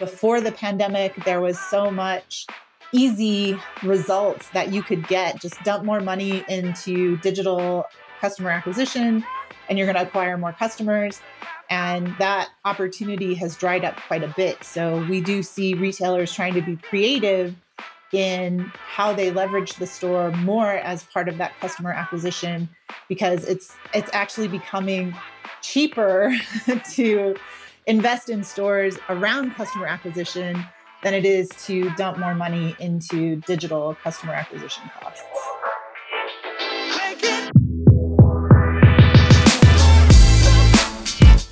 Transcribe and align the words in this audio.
before 0.00 0.40
the 0.40 0.50
pandemic, 0.50 1.14
there 1.24 1.40
was 1.40 1.60
so 1.60 1.90
much 1.90 2.46
easy 2.92 3.56
results 3.84 4.48
that 4.50 4.72
you 4.72 4.82
could 4.82 5.06
get. 5.06 5.40
Just 5.40 5.62
dump 5.62 5.84
more 5.84 6.00
money 6.00 6.44
into 6.48 7.18
digital 7.18 7.84
customer 8.20 8.50
acquisition, 8.50 9.24
and 9.68 9.78
you're 9.78 9.86
going 9.86 9.96
to 9.96 10.02
acquire 10.02 10.36
more 10.36 10.52
customers. 10.52 11.20
And 11.68 12.12
that 12.18 12.48
opportunity 12.64 13.34
has 13.34 13.56
dried 13.56 13.84
up 13.84 13.96
quite 14.08 14.24
a 14.24 14.34
bit. 14.36 14.64
So 14.64 15.06
we 15.08 15.20
do 15.20 15.44
see 15.44 15.74
retailers 15.74 16.32
trying 16.32 16.54
to 16.54 16.62
be 16.62 16.74
creative 16.76 17.54
in 18.12 18.72
how 18.74 19.12
they 19.12 19.30
leverage 19.30 19.74
the 19.74 19.86
store 19.86 20.32
more 20.32 20.72
as 20.72 21.04
part 21.04 21.28
of 21.28 21.38
that 21.38 21.52
customer 21.60 21.92
acquisition 21.92 22.68
because 23.08 23.44
it's 23.44 23.76
it's 23.94 24.10
actually 24.12 24.48
becoming 24.48 25.14
cheaper 25.62 26.34
to 26.90 27.36
invest 27.86 28.28
in 28.28 28.44
stores 28.44 28.98
around 29.08 29.54
customer 29.54 29.86
acquisition 29.86 30.64
than 31.02 31.14
it 31.14 31.24
is 31.24 31.48
to 31.66 31.90
dump 31.90 32.18
more 32.18 32.34
money 32.34 32.76
into 32.78 33.36
digital 33.46 33.96
customer 34.02 34.34
acquisition 34.34 34.82
costs. 35.00 35.22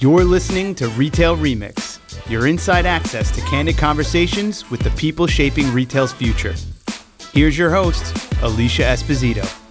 You're 0.01 0.25
listening 0.25 0.77
to 0.77 0.89
Retail 0.91 1.37
Remix, 1.37 1.99
your 2.31 2.47
inside 2.47 2.87
access 2.87 3.33
to 3.33 3.41
candid 3.43 3.79
conversations 3.79 4.71
with 4.71 4.81
the 4.81 4.91
people 4.91 5.27
shaping 5.27 5.73
retail's 5.73 6.13
future. 6.13 6.55
Here's 7.33 7.59
your 7.59 7.71
host, 7.71 8.17
Alicia 8.43 8.83
Esposito. 8.83 9.68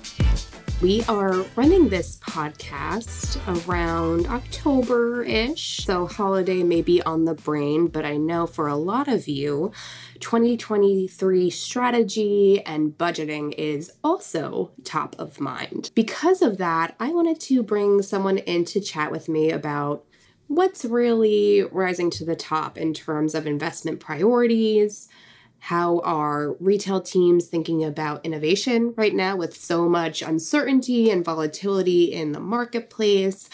We 0.79 1.03
are 1.09 1.41
running 1.55 1.89
this 1.89 2.17
podcast 2.17 3.41
around 3.67 4.27
October 4.27 5.23
ish, 5.23 5.77
so 5.77 6.05
holiday 6.05 6.61
may 6.61 6.83
be 6.83 7.01
on 7.01 7.25
the 7.25 7.33
brain, 7.33 7.87
but 7.87 8.05
I 8.05 8.17
know 8.17 8.45
for 8.45 8.67
a 8.67 8.75
lot 8.75 9.07
of 9.07 9.27
you, 9.27 9.71
2023 10.19 11.49
strategy 11.49 12.61
and 12.63 12.95
budgeting 12.95 13.55
is 13.57 13.91
also 14.03 14.69
top 14.83 15.15
of 15.17 15.39
mind. 15.39 15.89
Because 15.95 16.43
of 16.43 16.59
that, 16.59 16.95
I 16.99 17.09
wanted 17.09 17.39
to 17.39 17.63
bring 17.63 18.03
someone 18.03 18.37
in 18.37 18.63
to 18.65 18.79
chat 18.79 19.11
with 19.11 19.27
me 19.27 19.49
about 19.49 20.05
what's 20.45 20.85
really 20.85 21.63
rising 21.71 22.11
to 22.11 22.23
the 22.23 22.35
top 22.35 22.77
in 22.77 22.93
terms 22.93 23.33
of 23.33 23.47
investment 23.47 23.99
priorities 23.99 25.09
how 25.59 25.99
are 25.99 26.53
retail 26.59 27.01
teams 27.01 27.47
thinking 27.47 27.83
about 27.83 28.25
innovation 28.25 28.93
right 28.95 29.13
now 29.13 29.35
with 29.35 29.55
so 29.55 29.89
much 29.89 30.21
uncertainty 30.21 31.09
and 31.09 31.25
volatility 31.25 32.05
in 32.13 32.31
the 32.31 32.39
marketplace? 32.39 33.49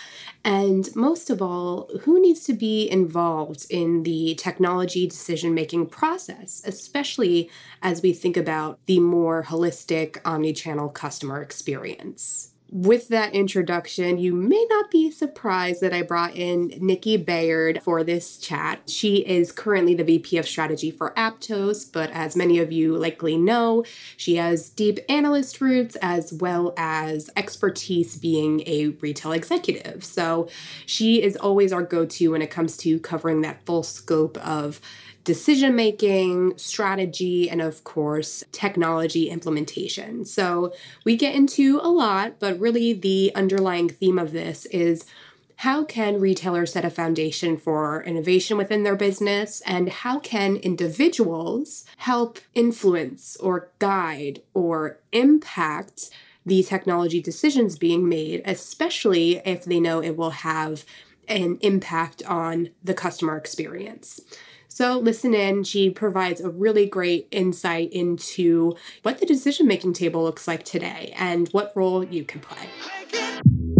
And 0.45 0.93
most 0.95 1.29
of 1.29 1.41
all, 1.41 1.89
who 2.01 2.21
needs 2.21 2.43
to 2.45 2.53
be 2.53 2.89
involved 2.89 3.65
in 3.69 4.03
the 4.03 4.35
technology 4.35 5.07
decision 5.07 5.53
making 5.53 5.87
process, 5.87 6.61
especially 6.65 7.49
as 7.81 8.01
we 8.01 8.13
think 8.13 8.37
about 8.37 8.79
the 8.85 8.99
more 8.99 9.43
holistic 9.43 10.19
omni 10.25 10.53
channel 10.53 10.89
customer 10.89 11.41
experience? 11.41 12.52
With 12.73 13.09
that 13.09 13.35
introduction, 13.35 14.17
you 14.17 14.33
may 14.33 14.66
not 14.67 14.89
be 14.89 15.11
surprised 15.11 15.81
that 15.81 15.93
I 15.93 16.02
brought 16.02 16.35
in 16.35 16.73
Nikki 16.81 17.17
Baird 17.17 17.83
for 17.83 18.03
this 18.03 18.39
chat. 18.39 18.89
She 18.89 19.17
is 19.17 19.52
currently 19.52 19.93
the 19.93 20.03
VP 20.03 20.39
of 20.39 20.47
Strategy 20.47 20.89
for 20.89 21.13
Aptos, 21.15 21.85
but 21.93 22.09
as 22.09 22.35
many 22.35 22.57
of 22.57 22.71
you 22.71 22.97
likely 22.97 23.38
know, 23.38 23.85
she 24.17 24.38
has 24.38 24.69
deep 24.69 24.97
analyst 25.07 25.61
roots 25.61 25.95
as 26.02 26.33
well 26.33 26.73
as 26.75 27.30
expertise 27.35 28.17
being 28.17 28.63
a 28.65 28.87
retail 29.02 29.33
executive. 29.33 30.03
So 30.03 30.49
she 30.87 31.21
is 31.21 31.35
always 31.35 31.71
our 31.71 31.83
go 31.83 32.08
to 32.08 32.30
when 32.30 32.41
it 32.41 32.49
comes 32.49 32.75
to 32.77 32.99
covering 33.02 33.41
that 33.41 33.63
full 33.67 33.83
scope 33.83 34.35
of 34.39 34.81
decision 35.23 35.75
making, 35.75 36.57
strategy, 36.57 37.49
and 37.49 37.61
of 37.61 37.83
course, 37.83 38.43
technology 38.52 39.30
implementation. 39.30 40.25
So 40.25 40.73
we 41.05 41.15
get 41.15 41.35
into 41.35 41.80
a 41.81 41.89
lot, 41.89 42.39
but 42.39 42.59
really 42.59 42.93
the 42.93 43.31
underlying 43.36 43.89
theme 43.89 44.20
of 44.20 44.31
this 44.31 44.65
is 44.67 45.05
how 45.58 45.83
can 45.86 46.20
retailers 46.20 46.73
set 46.73 46.83
a 46.83 46.89
foundation 46.89 47.58
for 47.58 48.03
innovation 48.03 48.58
within 48.58 48.83
their 48.83 48.95
business 48.95 49.61
and 49.65 49.87
how 49.87 50.20
can 50.20 50.58
individuals 50.58 51.86
help 51.98 52.39
influence 52.53 53.37
or 53.37 53.69
guide 53.80 54.42
or 54.53 54.99
impact 55.11 56.09
the 56.45 56.64
technology 56.64 57.21
decisions 57.21 57.77
being 57.77 58.09
made 58.09 58.42
especially 58.43 59.37
if 59.45 59.64
they 59.64 59.80
know 59.80 60.02
it 60.02 60.17
will 60.17 60.31
have 60.31 60.83
an 61.30 61.58
impact 61.61 62.21
on 62.23 62.69
the 62.83 62.93
customer 62.93 63.37
experience 63.37 64.19
so, 64.73 64.98
listen 64.98 65.36
in. 65.36 65.64
She 65.66 65.92
provides 65.92 66.42
a 66.42 66.50
really 66.50 66.88
great 66.88 67.28
insight 67.30 67.94
into 67.94 68.76
what 69.04 69.20
the 69.20 69.26
decision 69.28 69.67
making 69.67 69.94
table 69.94 70.23
looks 70.23 70.48
like 70.48 70.64
today 70.64 71.14
and 71.16 71.48
what 71.50 71.73
role 71.76 72.04
you 72.04 72.23
can 72.23 72.42
play. 72.42 73.73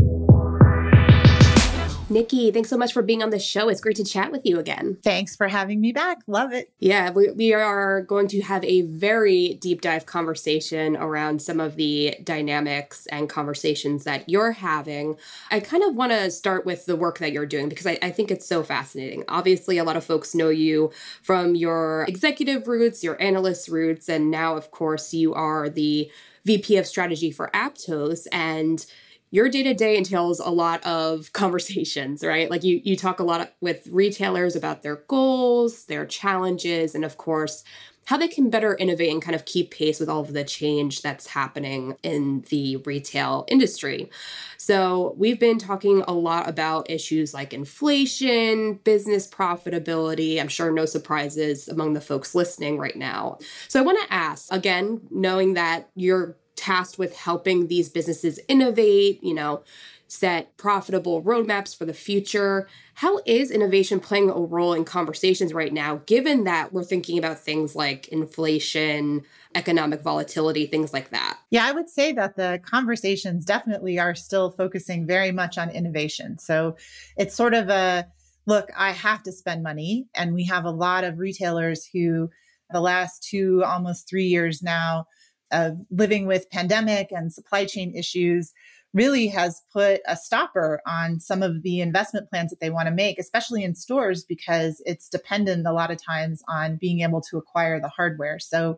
Nikki, 2.14 2.52
thanks 2.52 2.70
so 2.70 2.78
much 2.78 2.94
for 2.94 3.02
being 3.02 3.24
on 3.24 3.32
the 3.32 3.40
show. 3.40 3.70
It's 3.70 3.82
great 3.82 3.96
to 3.96 4.04
chat 4.04 4.32
with 4.32 4.46
you 4.46 4.60
again. 4.60 4.98
Thanks 5.02 5.36
for 5.36 5.48
having 5.48 5.82
me 5.82 5.92
back. 5.92 6.20
Love 6.28 6.54
it. 6.54 6.72
Yeah, 6.78 7.10
we, 7.10 7.32
we 7.32 7.54
are 7.54 8.02
going 8.02 8.28
to 8.28 8.42
have 8.42 8.64
a 8.64 8.84
very 8.84 9.56
deep 9.56 9.82
dive 9.82 10.06
conversation 10.06 10.96
around 10.96 11.42
some 11.42 11.60
of 11.60 11.76
the 11.76 12.16
dynamics 12.24 13.08
and 13.08 13.28
conversations 13.28 14.04
that 14.04 14.30
you're 14.30 14.52
having. 14.52 15.18
I 15.50 15.60
kind 15.60 15.84
of 15.84 15.96
want 15.96 16.12
to 16.12 16.30
start 16.30 16.68
with 16.68 16.86
the 16.86 16.96
work 16.96 17.18
that 17.18 17.32
you're 17.32 17.48
doing 17.48 17.68
because 17.68 17.88
I, 17.88 17.98
I 18.04 18.12
think 18.12 18.30
it's 18.30 18.46
so 18.46 18.62
fascinating. 18.62 19.24
Obviously, 19.28 19.80
a 19.80 19.84
lot 19.84 19.98
of 19.98 20.04
folks 20.04 20.36
know 20.36 20.50
you 20.50 20.92
from 21.24 21.56
your 21.56 22.06
executive 22.08 22.68
roots, 22.68 23.04
your 23.04 23.20
analyst 23.20 23.70
roots, 23.70 24.08
and 24.08 24.30
now, 24.30 24.56
of 24.56 24.70
course, 24.70 25.16
you 25.16 25.34
are 25.34 25.68
the 25.68 26.12
VP 26.46 26.78
of 26.78 26.86
strategy 26.86 27.32
for 27.32 27.50
Aptos. 27.54 28.28
And 28.32 28.86
your 29.34 29.50
day 29.50 29.64
to 29.64 29.74
day 29.74 29.98
entails 29.98 30.40
a 30.40 30.52
lot 30.52 30.86
of 30.86 31.34
conversations, 31.34 32.24
right? 32.24 32.52
Like 32.52 32.64
you 32.64 32.80
you 32.84 32.96
talk 32.96 33.20
a 33.20 33.24
lot 33.24 33.52
with 33.62 33.88
retailers 33.88 34.56
about 34.56 34.84
their 34.84 34.98
goals, 35.08 35.86
their 35.86 36.06
challenges, 36.06 36.94
and 36.94 37.04
of 37.04 37.18
course 37.18 37.64
how 38.06 38.18
they 38.18 38.28
can 38.28 38.50
better 38.50 38.76
innovate 38.76 39.12
and 39.12 39.22
kind 39.22 39.34
of 39.34 39.46
keep 39.46 39.72
pace 39.72 40.00
with 40.00 40.10
all 40.10 40.20
of 40.20 40.34
the 40.34 40.44
change 40.44 41.02
that's 41.02 41.26
happening 41.26 41.96
in 42.04 42.44
the 42.50 42.76
retail 42.78 43.46
industry. 43.48 44.10
So, 44.58 45.16
we've 45.18 45.40
been 45.40 45.58
talking 45.58 46.04
a 46.08 46.14
lot 46.14 46.48
about 46.48 46.92
issues 46.92 47.34
like 47.34 47.54
inflation, 47.54 48.76
business 48.84 49.28
profitability. 49.28 50.40
I'm 50.40 50.48
sure 50.48 50.72
no 50.72 50.86
surprises 50.86 51.68
among 51.68 51.94
the 51.94 52.02
folks 52.02 52.36
listening 52.36 52.78
right 52.78 52.96
now. 52.96 53.40
So, 53.68 53.80
I 53.80 53.84
want 53.84 54.00
to 54.02 54.14
ask 54.14 54.52
again, 54.52 55.02
knowing 55.10 55.56
that 55.56 55.90
you're 55.96 56.38
tasked 56.56 56.98
with 56.98 57.16
helping 57.16 57.68
these 57.68 57.90
businesses 57.90 58.40
innovate, 58.48 59.24
you 59.24 59.34
know, 59.34 59.64
set 60.08 60.56
profitable 60.58 61.24
roadmaps 61.24 61.76
for 61.76 61.86
the 61.86 61.94
future. 61.94 62.68
How 62.96 63.20
is 63.26 63.50
innovation 63.50 64.00
playing 64.00 64.30
a 64.30 64.34
role 64.34 64.74
in 64.74 64.86
conversations 64.86 65.54
right 65.54 65.74
now, 65.74 66.02
given 66.06 66.44
that 66.44 66.72
we're 66.72 66.84
thinking 66.84 67.18
about 67.18 67.40
things 67.40 67.76
like 67.76 68.08
inflation, 68.10 69.24
economic 69.56 70.02
volatility, 70.02 70.68
things 70.68 70.94
like 70.94 71.10
that? 71.10 71.40
Yeah, 71.50 71.66
I 71.66 71.72
would 71.72 71.90
say 71.90 72.14
that 72.14 72.36
the 72.36 72.62
conversations 72.64 73.44
definitely 73.44 73.98
are 73.98 74.14
still 74.14 74.52
focusing 74.52 75.08
very 75.08 75.32
much 75.32 75.58
on 75.58 75.72
innovation. 75.72 76.38
So 76.38 76.76
it's 77.18 77.36
sort 77.36 77.56
of 77.56 77.70
a 77.70 78.08
look, 78.46 78.70
I 78.78 78.92
have 78.92 79.24
to 79.24 79.32
spend 79.32 79.64
money. 79.64 80.08
And 80.14 80.34
we 80.34 80.46
have 80.46 80.66
a 80.66 80.72
lot 80.72 81.04
of 81.04 81.18
retailers 81.18 81.86
who, 81.86 82.30
the 82.70 82.82
last 82.82 83.24
two, 83.24 83.64
almost 83.64 84.08
three 84.08 84.28
years 84.28 84.62
now, 84.62 85.08
of 85.54 85.78
living 85.90 86.26
with 86.26 86.50
pandemic 86.50 87.12
and 87.12 87.32
supply 87.32 87.66
chain 87.66 87.96
issues 87.96 88.54
really 88.94 89.28
has 89.28 89.64
put 89.72 90.02
a 90.08 90.16
stopper 90.16 90.80
on 90.86 91.20
some 91.20 91.42
of 91.42 91.64
the 91.64 91.82
investment 91.82 92.30
plans 92.30 92.52
that 92.52 92.60
they 92.60 92.70
want 92.70 92.88
to 92.88 92.94
make, 92.94 93.18
especially 93.18 93.64
in 93.64 93.74
stores, 93.74 94.24
because 94.24 94.82
it's 94.86 95.10
dependent 95.10 95.66
a 95.66 95.74
lot 95.74 95.90
of 95.90 96.04
times 96.04 96.44
on 96.48 96.78
being 96.78 97.02
able 97.02 97.22
to 97.22 97.38
acquire 97.38 97.80
the 97.80 97.90
hardware. 97.90 98.40
So, 98.40 98.78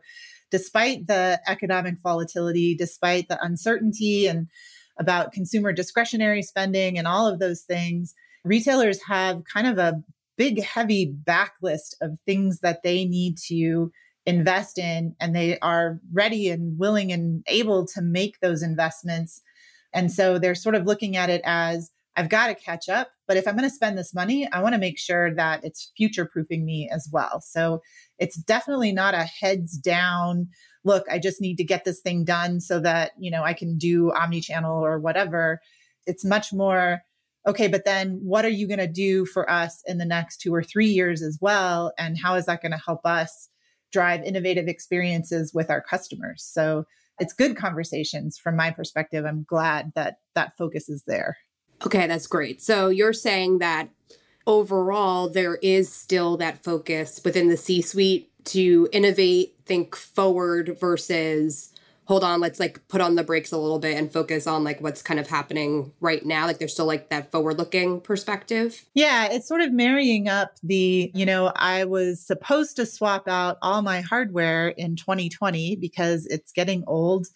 despite 0.50 1.06
the 1.06 1.40
economic 1.46 1.98
volatility, 2.00 2.74
despite 2.74 3.28
the 3.28 3.42
uncertainty 3.44 4.26
and 4.26 4.48
about 4.98 5.32
consumer 5.32 5.72
discretionary 5.72 6.42
spending 6.42 6.96
and 6.96 7.06
all 7.06 7.26
of 7.26 7.38
those 7.38 7.62
things, 7.62 8.14
retailers 8.44 9.02
have 9.02 9.42
kind 9.44 9.66
of 9.66 9.76
a 9.78 10.02
big, 10.38 10.62
heavy 10.62 11.12
backlist 11.24 11.94
of 12.00 12.18
things 12.24 12.60
that 12.60 12.82
they 12.82 13.04
need 13.04 13.36
to 13.48 13.90
invest 14.26 14.78
in 14.78 15.14
and 15.20 15.34
they 15.34 15.58
are 15.60 16.00
ready 16.12 16.50
and 16.50 16.78
willing 16.78 17.12
and 17.12 17.44
able 17.46 17.86
to 17.86 18.02
make 18.02 18.40
those 18.40 18.62
investments. 18.62 19.40
And 19.94 20.12
so 20.12 20.38
they're 20.38 20.54
sort 20.54 20.74
of 20.74 20.84
looking 20.84 21.16
at 21.16 21.30
it 21.30 21.40
as 21.44 21.90
I've 22.16 22.28
got 22.28 22.48
to 22.48 22.54
catch 22.54 22.88
up, 22.88 23.10
but 23.28 23.36
if 23.36 23.46
I'm 23.46 23.56
going 23.56 23.68
to 23.68 23.74
spend 23.74 23.98
this 23.98 24.14
money, 24.14 24.48
I 24.50 24.62
want 24.62 24.74
to 24.74 24.80
make 24.80 24.98
sure 24.98 25.34
that 25.34 25.60
it's 25.62 25.92
future 25.96 26.24
proofing 26.24 26.64
me 26.64 26.88
as 26.92 27.08
well. 27.12 27.42
So 27.42 27.82
it's 28.18 28.36
definitely 28.36 28.90
not 28.92 29.14
a 29.14 29.24
heads 29.24 29.76
down 29.76 30.48
look, 30.86 31.04
I 31.10 31.18
just 31.18 31.40
need 31.40 31.56
to 31.56 31.64
get 31.64 31.84
this 31.84 32.00
thing 32.00 32.24
done 32.24 32.60
so 32.60 32.78
that, 32.80 33.10
you 33.18 33.30
know, 33.30 33.42
I 33.42 33.52
can 33.52 33.76
do 33.76 34.12
omni-channel 34.12 34.72
or 34.72 34.98
whatever. 35.00 35.60
It's 36.06 36.24
much 36.24 36.52
more 36.52 37.00
okay, 37.46 37.68
but 37.68 37.84
then 37.84 38.18
what 38.22 38.44
are 38.44 38.50
you 38.50 38.66
going 38.66 38.78
to 38.78 38.88
do 38.88 39.24
for 39.24 39.48
us 39.50 39.82
in 39.86 39.98
the 39.98 40.04
next 40.04 40.38
two 40.38 40.52
or 40.54 40.62
three 40.62 40.88
years 40.88 41.22
as 41.22 41.38
well? 41.40 41.92
And 41.98 42.18
how 42.20 42.34
is 42.34 42.46
that 42.46 42.62
going 42.62 42.72
to 42.72 42.82
help 42.84 43.04
us 43.04 43.48
drive 43.96 44.22
innovative 44.24 44.68
experiences 44.68 45.54
with 45.54 45.70
our 45.70 45.80
customers? 45.80 46.44
So 46.44 46.84
it's 47.18 47.32
good 47.32 47.56
conversations 47.56 48.36
from 48.36 48.54
my 48.54 48.70
perspective. 48.70 49.24
I'm 49.24 49.46
glad 49.48 49.92
that 49.94 50.18
that 50.34 50.54
focus 50.58 50.90
is 50.90 51.02
there. 51.06 51.38
Okay, 51.86 52.06
that's 52.06 52.26
great. 52.26 52.60
So 52.60 52.90
you're 52.90 53.14
saying 53.14 53.60
that 53.60 53.88
overall, 54.46 55.30
there 55.30 55.56
is 55.56 55.90
still 55.90 56.36
that 56.36 56.62
focus 56.62 57.22
within 57.24 57.48
the 57.48 57.56
C 57.56 57.80
suite 57.80 58.30
to 58.46 58.86
innovate, 58.92 59.54
think 59.64 59.96
forward 59.96 60.76
versus 60.78 61.72
hold 62.06 62.22
on, 62.22 62.40
let's 62.40 62.60
like 62.60 62.86
put 62.88 63.00
on 63.00 63.16
the 63.16 63.24
brakes 63.24 63.50
a 63.50 63.58
little 63.58 63.80
bit 63.80 63.96
and 63.96 64.12
focus 64.12 64.46
on 64.46 64.62
like 64.62 64.80
what's 64.80 65.02
kind 65.02 65.18
of 65.18 65.26
happening 65.26 65.92
right 66.00 66.24
now. 66.24 66.46
Like 66.46 66.58
there's 66.58 66.72
still 66.72 66.86
like 66.86 67.10
that 67.10 67.32
forward 67.32 67.58
looking 67.58 68.00
perspective. 68.00 68.84
Yeah, 68.94 69.26
it's 69.30 69.48
sort 69.48 69.60
of 69.60 69.72
marrying 69.72 70.28
up 70.28 70.52
the, 70.62 71.10
you 71.14 71.26
know, 71.26 71.52
I 71.56 71.84
was 71.84 72.24
supposed 72.24 72.76
to 72.76 72.86
swap 72.86 73.26
out 73.26 73.58
all 73.60 73.82
my 73.82 74.02
hardware 74.02 74.68
in 74.68 74.94
2020 74.94 75.76
because 75.76 76.26
it's 76.26 76.52
getting 76.52 76.84
old 76.86 77.26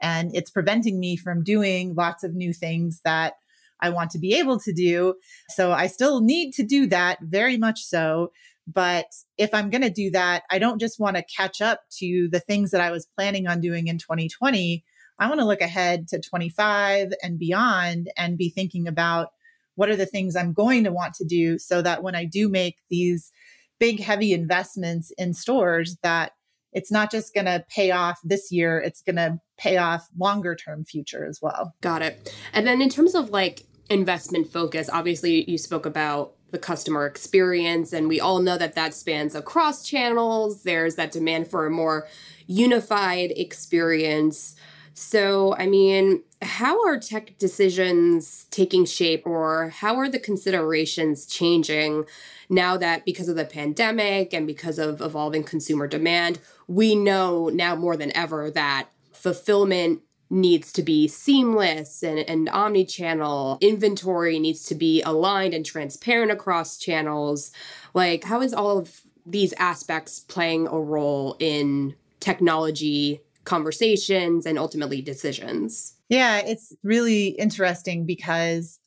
and 0.00 0.30
it's 0.34 0.50
preventing 0.50 1.00
me 1.00 1.16
from 1.16 1.42
doing 1.42 1.94
lots 1.94 2.22
of 2.22 2.34
new 2.34 2.52
things 2.52 3.00
that 3.04 3.34
I 3.80 3.90
want 3.90 4.10
to 4.12 4.18
be 4.18 4.34
able 4.34 4.60
to 4.60 4.72
do. 4.72 5.14
So 5.48 5.72
I 5.72 5.86
still 5.86 6.20
need 6.20 6.52
to 6.52 6.62
do 6.62 6.86
that 6.86 7.18
very 7.20 7.56
much 7.56 7.82
so. 7.82 8.30
But 8.66 9.06
if 9.38 9.52
I'm 9.52 9.70
going 9.70 9.82
to 9.82 9.90
do 9.90 10.10
that, 10.10 10.44
I 10.50 10.58
don't 10.58 10.80
just 10.80 11.00
want 11.00 11.16
to 11.16 11.24
catch 11.24 11.60
up 11.60 11.80
to 11.98 12.28
the 12.30 12.40
things 12.40 12.70
that 12.70 12.80
I 12.80 12.90
was 12.90 13.08
planning 13.16 13.46
on 13.46 13.60
doing 13.60 13.88
in 13.88 13.98
2020. 13.98 14.84
I 15.18 15.28
want 15.28 15.40
to 15.40 15.46
look 15.46 15.60
ahead 15.60 16.08
to 16.08 16.20
25 16.20 17.12
and 17.22 17.38
beyond 17.38 18.10
and 18.16 18.38
be 18.38 18.50
thinking 18.50 18.86
about 18.86 19.28
what 19.74 19.88
are 19.88 19.96
the 19.96 20.06
things 20.06 20.36
I'm 20.36 20.52
going 20.52 20.84
to 20.84 20.92
want 20.92 21.14
to 21.14 21.24
do 21.24 21.58
so 21.58 21.82
that 21.82 22.02
when 22.02 22.14
I 22.14 22.24
do 22.24 22.48
make 22.48 22.76
these 22.90 23.32
big 23.78 24.00
heavy 24.00 24.32
investments 24.32 25.10
in 25.18 25.34
stores 25.34 25.96
that 26.02 26.32
it's 26.72 26.92
not 26.92 27.10
just 27.10 27.34
going 27.34 27.46
to 27.46 27.64
pay 27.68 27.90
off 27.90 28.18
this 28.22 28.52
year 28.52 28.78
it's 28.78 29.00
going 29.00 29.16
to 29.16 29.40
pay 29.58 29.78
off 29.78 30.06
longer 30.18 30.54
term 30.54 30.84
future 30.84 31.24
as 31.24 31.40
well 31.40 31.74
got 31.80 32.02
it 32.02 32.34
and 32.52 32.66
then 32.66 32.82
in 32.82 32.90
terms 32.90 33.14
of 33.14 33.30
like 33.30 33.64
investment 33.90 34.50
focus. 34.50 34.88
Obviously, 34.90 35.50
you 35.50 35.58
spoke 35.58 35.84
about 35.84 36.32
the 36.50 36.58
customer 36.58 37.06
experience, 37.06 37.92
and 37.92 38.08
we 38.08 38.20
all 38.20 38.40
know 38.40 38.58
that 38.58 38.74
that 38.74 38.94
spans 38.94 39.34
across 39.34 39.86
channels. 39.86 40.62
There's 40.62 40.96
that 40.96 41.12
demand 41.12 41.48
for 41.48 41.66
a 41.66 41.70
more 41.70 42.06
unified 42.46 43.32
experience. 43.36 44.56
So, 44.94 45.54
I 45.56 45.66
mean, 45.66 46.22
how 46.42 46.84
are 46.84 46.98
tech 46.98 47.38
decisions 47.38 48.46
taking 48.50 48.84
shape, 48.84 49.26
or 49.26 49.70
how 49.70 49.96
are 49.96 50.08
the 50.08 50.18
considerations 50.18 51.26
changing 51.26 52.04
now 52.48 52.76
that 52.76 53.04
because 53.04 53.28
of 53.28 53.36
the 53.36 53.44
pandemic 53.44 54.34
and 54.34 54.46
because 54.46 54.78
of 54.78 55.00
evolving 55.00 55.44
consumer 55.44 55.86
demand, 55.86 56.40
we 56.66 56.94
know 56.94 57.48
now 57.48 57.76
more 57.76 57.96
than 57.96 58.14
ever 58.16 58.50
that 58.50 58.88
fulfillment 59.12 60.00
needs 60.30 60.72
to 60.72 60.82
be 60.82 61.08
seamless 61.08 62.02
and, 62.02 62.20
and 62.20 62.48
omni-channel. 62.48 63.58
Inventory 63.60 64.38
needs 64.38 64.64
to 64.66 64.74
be 64.74 65.02
aligned 65.02 65.54
and 65.54 65.66
transparent 65.66 66.30
across 66.30 66.78
channels. 66.78 67.50
Like 67.94 68.24
how 68.24 68.40
is 68.40 68.54
all 68.54 68.78
of 68.78 69.00
these 69.26 69.52
aspects 69.54 70.20
playing 70.20 70.68
a 70.68 70.80
role 70.80 71.36
in 71.40 71.94
technology 72.20 73.20
conversations 73.44 74.46
and 74.46 74.58
ultimately 74.58 75.02
decisions? 75.02 75.94
Yeah 76.08 76.38
it's 76.38 76.72
really 76.82 77.28
interesting 77.28 78.06
because 78.06 78.80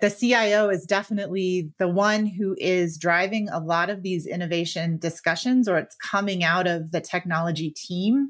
the 0.00 0.10
CIO 0.10 0.68
is 0.68 0.84
definitely 0.84 1.72
the 1.78 1.88
one 1.88 2.24
who 2.26 2.54
is 2.58 2.98
driving 2.98 3.48
a 3.48 3.58
lot 3.58 3.90
of 3.90 4.02
these 4.02 4.26
innovation 4.26 4.96
discussions, 4.98 5.68
or 5.68 5.76
it's 5.76 5.96
coming 5.96 6.44
out 6.44 6.68
of 6.68 6.92
the 6.92 7.00
technology 7.00 7.70
team. 7.70 8.28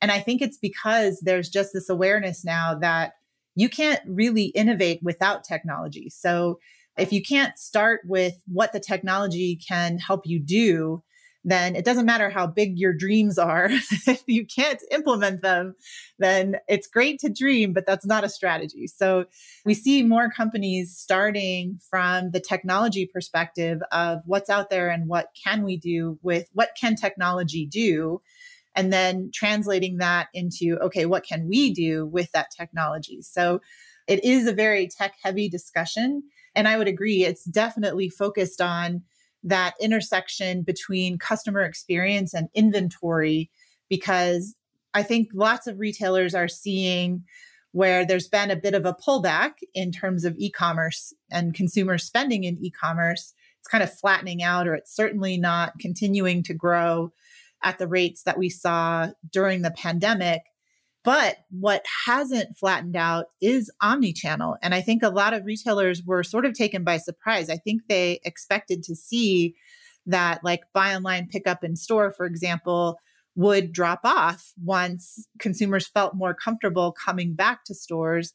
And 0.00 0.10
I 0.10 0.20
think 0.20 0.42
it's 0.42 0.58
because 0.58 1.20
there's 1.20 1.48
just 1.48 1.72
this 1.72 1.88
awareness 1.88 2.44
now 2.44 2.74
that 2.74 3.12
you 3.54 3.68
can't 3.68 4.00
really 4.06 4.46
innovate 4.46 5.00
without 5.02 5.44
technology. 5.44 6.10
So 6.10 6.58
if 6.98 7.12
you 7.12 7.22
can't 7.22 7.58
start 7.58 8.00
with 8.04 8.34
what 8.46 8.72
the 8.72 8.80
technology 8.80 9.56
can 9.56 9.98
help 9.98 10.26
you 10.26 10.38
do, 10.38 11.02
then 11.46 11.76
it 11.76 11.84
doesn't 11.84 12.06
matter 12.06 12.28
how 12.28 12.46
big 12.46 12.76
your 12.76 12.92
dreams 12.92 13.38
are. 13.38 13.68
if 13.70 14.22
you 14.26 14.44
can't 14.44 14.82
implement 14.90 15.42
them, 15.42 15.76
then 16.18 16.56
it's 16.68 16.88
great 16.88 17.20
to 17.20 17.28
dream, 17.28 17.72
but 17.72 17.86
that's 17.86 18.04
not 18.04 18.24
a 18.24 18.28
strategy. 18.28 18.88
So 18.88 19.26
we 19.64 19.72
see 19.72 20.02
more 20.02 20.28
companies 20.28 20.96
starting 20.96 21.78
from 21.88 22.32
the 22.32 22.40
technology 22.40 23.06
perspective 23.06 23.80
of 23.92 24.22
what's 24.26 24.50
out 24.50 24.70
there 24.70 24.90
and 24.90 25.08
what 25.08 25.28
can 25.42 25.62
we 25.62 25.76
do 25.76 26.18
with 26.20 26.48
what 26.52 26.70
can 26.78 26.96
technology 26.96 27.64
do 27.64 28.20
and 28.76 28.92
then 28.92 29.30
translating 29.34 29.96
that 29.96 30.28
into 30.32 30.78
okay 30.82 31.06
what 31.06 31.24
can 31.24 31.48
we 31.48 31.72
do 31.72 32.06
with 32.06 32.30
that 32.32 32.48
technology? 32.56 33.22
So 33.22 33.60
it 34.06 34.24
is 34.24 34.46
a 34.46 34.52
very 34.52 34.88
tech 34.88 35.14
heavy 35.22 35.48
discussion 35.48 36.22
and 36.54 36.68
i 36.68 36.78
would 36.78 36.88
agree 36.88 37.24
it's 37.24 37.44
definitely 37.44 38.08
focused 38.08 38.60
on 38.60 39.02
that 39.42 39.74
intersection 39.80 40.62
between 40.62 41.18
customer 41.18 41.62
experience 41.62 42.32
and 42.34 42.48
inventory 42.54 43.50
because 43.88 44.54
i 44.94 45.02
think 45.02 45.28
lots 45.34 45.66
of 45.66 45.78
retailers 45.78 46.34
are 46.34 46.48
seeing 46.48 47.24
where 47.72 48.06
there's 48.06 48.28
been 48.28 48.50
a 48.50 48.56
bit 48.56 48.72
of 48.72 48.86
a 48.86 48.94
pullback 48.94 49.50
in 49.74 49.92
terms 49.92 50.24
of 50.24 50.34
e-commerce 50.38 51.12
and 51.30 51.52
consumer 51.52 51.98
spending 51.98 52.44
in 52.44 52.56
e-commerce. 52.58 53.34
It's 53.60 53.68
kind 53.68 53.84
of 53.84 53.92
flattening 53.92 54.42
out 54.42 54.66
or 54.66 54.74
it's 54.74 54.96
certainly 54.96 55.36
not 55.36 55.74
continuing 55.78 56.42
to 56.44 56.54
grow 56.54 57.12
at 57.66 57.78
the 57.78 57.88
rates 57.88 58.22
that 58.22 58.38
we 58.38 58.48
saw 58.48 59.08
during 59.32 59.62
the 59.62 59.72
pandemic. 59.72 60.40
But 61.02 61.38
what 61.50 61.84
hasn't 62.06 62.56
flattened 62.56 62.96
out 62.96 63.26
is 63.40 63.70
omni-channel. 63.82 64.56
And 64.62 64.72
I 64.72 64.80
think 64.80 65.02
a 65.02 65.08
lot 65.08 65.34
of 65.34 65.44
retailers 65.44 66.02
were 66.04 66.22
sort 66.22 66.46
of 66.46 66.54
taken 66.54 66.84
by 66.84 66.98
surprise. 66.98 67.50
I 67.50 67.56
think 67.56 67.82
they 67.88 68.20
expected 68.24 68.84
to 68.84 68.94
see 68.94 69.56
that, 70.06 70.44
like 70.44 70.60
buy 70.72 70.94
online, 70.94 71.26
pick 71.26 71.48
up 71.48 71.64
in 71.64 71.74
store, 71.74 72.12
for 72.12 72.24
example, 72.24 72.98
would 73.34 73.72
drop 73.72 74.00
off 74.04 74.52
once 74.62 75.26
consumers 75.40 75.88
felt 75.88 76.14
more 76.14 76.34
comfortable 76.34 76.92
coming 76.92 77.34
back 77.34 77.64
to 77.64 77.74
stores. 77.74 78.32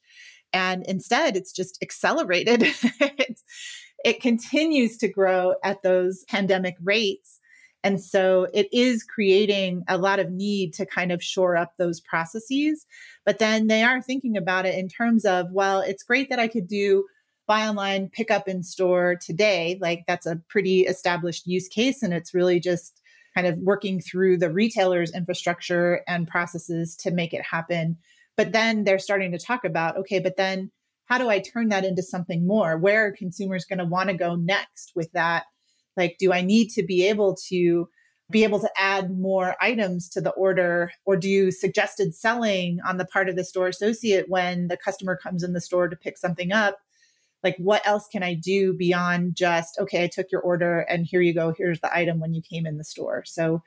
And 0.52 0.86
instead, 0.88 1.38
it's 1.38 1.54
just 1.54 1.78
accelerated. 1.82 2.64
it 4.04 4.22
continues 4.22 4.98
to 4.98 5.08
grow 5.08 5.56
at 5.64 5.84
those 5.84 6.26
pandemic 6.28 6.76
rates. 6.84 7.41
And 7.84 8.02
so 8.02 8.48
it 8.54 8.68
is 8.72 9.04
creating 9.04 9.84
a 9.88 9.98
lot 9.98 10.20
of 10.20 10.32
need 10.32 10.74
to 10.76 10.86
kind 10.86 11.12
of 11.12 11.24
shore 11.24 11.58
up 11.58 11.78
those 11.78 12.00
processes. 12.00 12.86
But 13.26 13.40
then 13.40 13.68
they 13.68 13.84
are 13.84 14.02
thinking 14.02 14.38
about 14.38 14.66
it 14.66 14.76
in 14.76 14.88
terms 14.88 15.26
of, 15.26 15.52
well, 15.52 15.82
it's 15.82 16.04
great 16.04 16.30
that 16.30 16.40
I 16.40 16.48
could 16.48 16.68
do 16.68 17.06
buy 17.48 17.68
online, 17.68 18.08
pick 18.08 18.32
up 18.32 18.48
in 18.48 18.64
store 18.64 19.18
today. 19.20 19.78
Like 19.82 20.04
that's 20.08 20.26
a 20.26 20.42
pretty 20.48 20.82
established 20.82 21.48
use 21.48 21.68
case. 21.68 22.02
And 22.04 22.14
it's 22.14 22.34
really 22.34 22.60
just 22.60 23.02
kind 23.36 23.48
of 23.48 23.58
working 23.58 24.00
through 24.00 24.38
the 24.38 24.52
retailer's 24.52 25.12
infrastructure 25.14 26.02
and 26.08 26.28
processes 26.28 26.96
to 26.98 27.12
make 27.12 27.34
it 27.34 27.44
happen. 27.44 27.98
But 28.38 28.52
then 28.52 28.84
they're 28.84 29.00
starting 29.00 29.32
to 29.32 29.38
talk 29.38 29.66
about, 29.66 29.98
okay, 29.98 30.20
but 30.20 30.38
then 30.38 30.72
how 31.06 31.18
do 31.18 31.30
I 31.30 31.40
turn 31.40 31.70
that 31.70 31.84
into 31.84 32.04
something 32.04 32.48
more? 32.48 32.78
Where 32.78 33.08
are 33.08 33.12
consumers 33.12 33.66
going 33.66 33.80
to 33.80 33.86
want 33.86 34.10
to 34.10 34.16
go 34.16 34.36
next 34.36 34.94
with 34.96 35.12
that? 35.12 35.44
Like, 35.98 36.18
do 36.20 36.32
I 36.34 36.42
need 36.42 36.70
to 36.72 36.84
be 36.84 37.08
able 37.08 37.36
to 37.50 37.88
be 38.32 38.44
able 38.44 38.60
to 38.62 38.72
add 38.78 39.20
more 39.20 39.56
items 39.60 40.08
to 40.08 40.22
the 40.22 40.32
order 40.32 40.92
or 41.06 41.18
do 41.18 41.28
you 41.28 41.52
suggested 41.52 42.16
selling 42.16 42.80
on 42.88 42.98
the 42.98 43.06
part 43.06 43.28
of 43.28 43.36
the 43.36 43.44
store 43.44 43.68
associate 43.68 44.30
when 44.30 44.70
the 44.70 44.78
customer 44.78 45.20
comes 45.22 45.44
in 45.44 45.52
the 45.52 45.60
store 45.60 45.90
to 45.90 45.98
pick 45.98 46.18
something 46.18 46.54
up? 46.54 46.80
Like, 47.44 47.56
what 47.58 47.86
else 47.86 48.08
can 48.08 48.24
I 48.24 48.36
do 48.36 48.74
beyond 48.74 49.36
just, 49.36 49.78
okay, 49.80 50.04
I 50.04 50.08
took 50.08 50.32
your 50.32 50.42
order 50.42 50.82
and 50.82 51.06
here 51.06 51.22
you 51.22 51.34
go, 51.34 51.54
here's 51.58 51.82
the 51.82 51.94
item 51.94 52.20
when 52.20 52.34
you 52.34 52.42
came 52.42 52.66
in 52.66 52.78
the 52.78 52.84
store? 52.84 53.24
So 53.26 53.62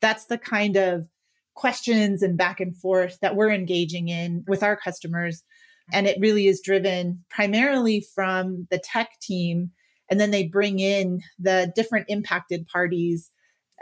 that's 0.00 0.26
the 0.26 0.38
kind 0.38 0.76
of 0.76 1.08
questions 1.54 2.22
and 2.22 2.36
back 2.36 2.60
and 2.60 2.76
forth 2.76 3.18
that 3.20 3.36
we're 3.36 3.50
engaging 3.50 4.08
in 4.08 4.44
with 4.48 4.62
our 4.62 4.76
customers. 4.76 5.44
And 5.92 6.06
it 6.06 6.18
really 6.20 6.46
is 6.46 6.60
driven 6.60 7.24
primarily 7.30 8.04
from 8.14 8.66
the 8.70 8.78
tech 8.78 9.10
team 9.20 9.70
and 10.10 10.20
then 10.20 10.32
they 10.32 10.46
bring 10.46 10.80
in 10.80 11.22
the 11.38 11.72
different 11.74 12.06
impacted 12.08 12.66
parties 12.66 13.30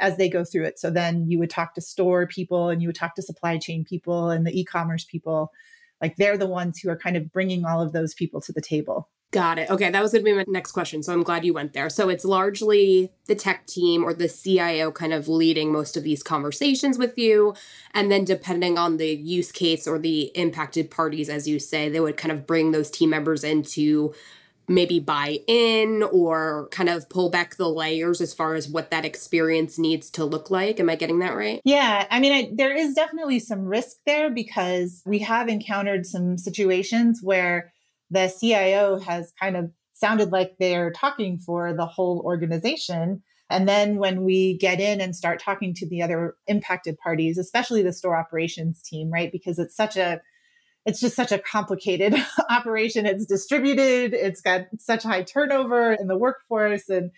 as 0.00 0.16
they 0.16 0.28
go 0.28 0.44
through 0.44 0.64
it. 0.64 0.78
So 0.78 0.90
then 0.90 1.28
you 1.28 1.38
would 1.38 1.50
talk 1.50 1.74
to 1.74 1.80
store 1.80 2.26
people 2.26 2.68
and 2.68 2.80
you 2.80 2.88
would 2.88 2.96
talk 2.96 3.14
to 3.16 3.22
supply 3.22 3.58
chain 3.58 3.84
people 3.84 4.30
and 4.30 4.46
the 4.46 4.58
e 4.58 4.64
commerce 4.64 5.04
people. 5.04 5.50
Like 6.00 6.16
they're 6.16 6.38
the 6.38 6.46
ones 6.46 6.78
who 6.78 6.90
are 6.90 6.96
kind 6.96 7.16
of 7.16 7.32
bringing 7.32 7.64
all 7.64 7.82
of 7.82 7.92
those 7.92 8.14
people 8.14 8.40
to 8.42 8.52
the 8.52 8.60
table. 8.60 9.08
Got 9.30 9.58
it. 9.58 9.68
Okay, 9.68 9.90
that 9.90 10.02
was 10.02 10.12
going 10.12 10.24
to 10.24 10.30
be 10.30 10.34
my 10.34 10.44
next 10.48 10.72
question. 10.72 11.02
So 11.02 11.12
I'm 11.12 11.22
glad 11.22 11.44
you 11.44 11.52
went 11.52 11.74
there. 11.74 11.90
So 11.90 12.08
it's 12.08 12.24
largely 12.24 13.12
the 13.26 13.34
tech 13.34 13.66
team 13.66 14.02
or 14.02 14.14
the 14.14 14.28
CIO 14.28 14.90
kind 14.90 15.12
of 15.12 15.28
leading 15.28 15.70
most 15.70 15.98
of 15.98 16.02
these 16.02 16.22
conversations 16.22 16.96
with 16.96 17.18
you. 17.18 17.54
And 17.92 18.10
then 18.10 18.24
depending 18.24 18.78
on 18.78 18.96
the 18.96 19.14
use 19.14 19.52
case 19.52 19.86
or 19.86 19.98
the 19.98 20.30
impacted 20.34 20.90
parties, 20.90 21.28
as 21.28 21.46
you 21.46 21.58
say, 21.58 21.90
they 21.90 22.00
would 22.00 22.16
kind 22.16 22.32
of 22.32 22.46
bring 22.46 22.70
those 22.70 22.90
team 22.90 23.10
members 23.10 23.44
into 23.44 24.14
maybe 24.68 25.00
buy 25.00 25.38
in 25.46 26.02
or 26.12 26.68
kind 26.70 26.88
of 26.88 27.08
pull 27.08 27.30
back 27.30 27.56
the 27.56 27.68
layers 27.68 28.20
as 28.20 28.34
far 28.34 28.54
as 28.54 28.68
what 28.68 28.90
that 28.90 29.04
experience 29.04 29.78
needs 29.78 30.10
to 30.10 30.24
look 30.24 30.50
like. 30.50 30.78
Am 30.78 30.90
I 30.90 30.96
getting 30.96 31.18
that 31.20 31.34
right? 31.34 31.60
Yeah. 31.64 32.06
I 32.10 32.20
mean, 32.20 32.32
I, 32.32 32.50
there 32.54 32.76
is 32.76 32.94
definitely 32.94 33.40
some 33.40 33.64
risk 33.64 33.96
there 34.06 34.30
because 34.30 35.02
we 35.06 35.20
have 35.20 35.48
encountered 35.48 36.06
some 36.06 36.36
situations 36.36 37.20
where 37.22 37.72
the 38.10 38.32
CIO 38.38 38.98
has 38.98 39.32
kind 39.40 39.56
of 39.56 39.70
sounded 39.94 40.30
like 40.30 40.56
they're 40.58 40.92
talking 40.92 41.38
for 41.38 41.74
the 41.74 41.86
whole 41.86 42.22
organization. 42.24 43.22
And 43.50 43.68
then 43.68 43.96
when 43.96 44.22
we 44.22 44.58
get 44.58 44.80
in 44.80 45.00
and 45.00 45.16
start 45.16 45.40
talking 45.40 45.74
to 45.74 45.88
the 45.88 46.02
other 46.02 46.36
impacted 46.46 46.98
parties, 46.98 47.38
especially 47.38 47.82
the 47.82 47.92
store 47.92 48.16
operations 48.16 48.82
team, 48.82 49.10
right? 49.10 49.32
Because 49.32 49.58
it's 49.58 49.74
such 49.74 49.96
a 49.96 50.20
it's 50.86 51.00
just 51.00 51.16
such 51.16 51.32
a 51.32 51.38
complicated 51.38 52.14
operation. 52.50 53.06
It's 53.06 53.26
distributed, 53.26 54.14
it's 54.14 54.40
got 54.40 54.66
such 54.78 55.02
high 55.02 55.22
turnover 55.22 55.92
in 55.92 56.06
the 56.06 56.16
workforce, 56.16 56.88
and 56.88 57.10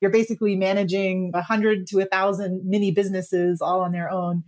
you're 0.00 0.10
basically 0.10 0.56
managing 0.56 1.32
a 1.34 1.42
hundred 1.42 1.86
to 1.88 2.00
a 2.00 2.06
thousand 2.06 2.62
mini 2.64 2.90
businesses 2.90 3.60
all 3.60 3.80
on 3.80 3.92
their 3.92 4.10
own. 4.10 4.44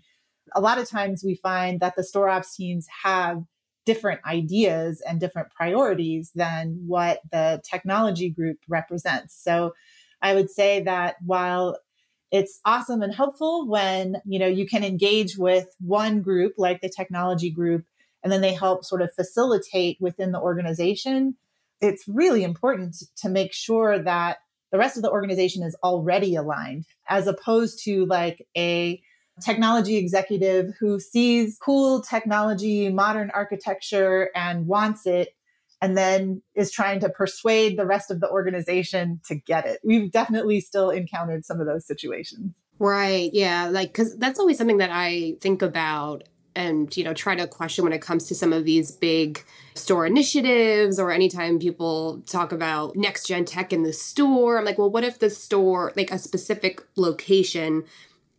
A 0.54 0.60
lot 0.60 0.78
of 0.78 0.88
times 0.88 1.22
we 1.24 1.34
find 1.34 1.80
that 1.80 1.94
the 1.96 2.04
store 2.04 2.28
ops 2.28 2.56
teams 2.56 2.86
have 3.02 3.42
different 3.86 4.20
ideas 4.24 5.02
and 5.06 5.20
different 5.20 5.50
priorities 5.50 6.30
than 6.34 6.82
what 6.86 7.20
the 7.32 7.60
technology 7.68 8.30
group 8.30 8.58
represents. 8.68 9.38
So 9.42 9.72
I 10.22 10.34
would 10.34 10.50
say 10.50 10.82
that 10.82 11.16
while 11.24 11.78
it's 12.30 12.60
awesome 12.64 13.02
and 13.02 13.12
helpful 13.12 13.66
when 13.66 14.16
you 14.24 14.38
know 14.38 14.46
you 14.46 14.66
can 14.66 14.84
engage 14.84 15.36
with 15.36 15.66
one 15.80 16.22
group 16.22 16.54
like 16.56 16.80
the 16.80 16.88
technology 16.88 17.50
group 17.50 17.84
and 18.22 18.32
then 18.32 18.40
they 18.40 18.54
help 18.54 18.84
sort 18.84 19.02
of 19.02 19.12
facilitate 19.14 19.96
within 20.00 20.32
the 20.32 20.40
organization 20.40 21.36
it's 21.80 22.04
really 22.06 22.44
important 22.44 22.96
to 23.16 23.28
make 23.28 23.52
sure 23.52 23.98
that 23.98 24.38
the 24.70 24.78
rest 24.78 24.96
of 24.96 25.02
the 25.02 25.10
organization 25.10 25.62
is 25.62 25.76
already 25.82 26.34
aligned 26.34 26.84
as 27.08 27.26
opposed 27.26 27.82
to 27.84 28.06
like 28.06 28.46
a 28.56 29.00
technology 29.42 29.96
executive 29.96 30.74
who 30.78 31.00
sees 31.00 31.58
cool 31.62 32.02
technology 32.02 32.90
modern 32.90 33.30
architecture 33.32 34.30
and 34.34 34.66
wants 34.66 35.06
it 35.06 35.30
and 35.82 35.96
then 35.96 36.42
is 36.54 36.70
trying 36.70 37.00
to 37.00 37.08
persuade 37.08 37.78
the 37.78 37.86
rest 37.86 38.10
of 38.10 38.20
the 38.20 38.28
organization 38.28 39.20
to 39.24 39.34
get 39.34 39.66
it 39.66 39.80
we've 39.82 40.10
definitely 40.10 40.60
still 40.60 40.90
encountered 40.90 41.44
some 41.44 41.60
of 41.60 41.66
those 41.66 41.86
situations 41.86 42.52
Right. 42.80 43.30
Yeah. 43.34 43.68
Like, 43.68 43.90
because 43.90 44.16
that's 44.16 44.40
always 44.40 44.56
something 44.56 44.78
that 44.78 44.88
I 44.90 45.36
think 45.42 45.60
about 45.60 46.24
and 46.54 46.96
you 46.96 47.04
know 47.04 47.14
try 47.14 47.34
to 47.34 47.46
question 47.46 47.84
when 47.84 47.92
it 47.92 48.02
comes 48.02 48.26
to 48.26 48.34
some 48.34 48.52
of 48.52 48.64
these 48.64 48.90
big 48.90 49.44
store 49.74 50.06
initiatives 50.06 50.98
or 50.98 51.10
anytime 51.10 51.58
people 51.58 52.22
talk 52.26 52.52
about 52.52 52.96
next 52.96 53.26
gen 53.26 53.44
tech 53.44 53.72
in 53.72 53.82
the 53.82 53.92
store. 53.92 54.58
I'm 54.58 54.64
like 54.64 54.78
well 54.78 54.90
what 54.90 55.04
if 55.04 55.18
the 55.18 55.30
store 55.30 55.92
like 55.96 56.10
a 56.10 56.18
specific 56.18 56.82
location 56.96 57.84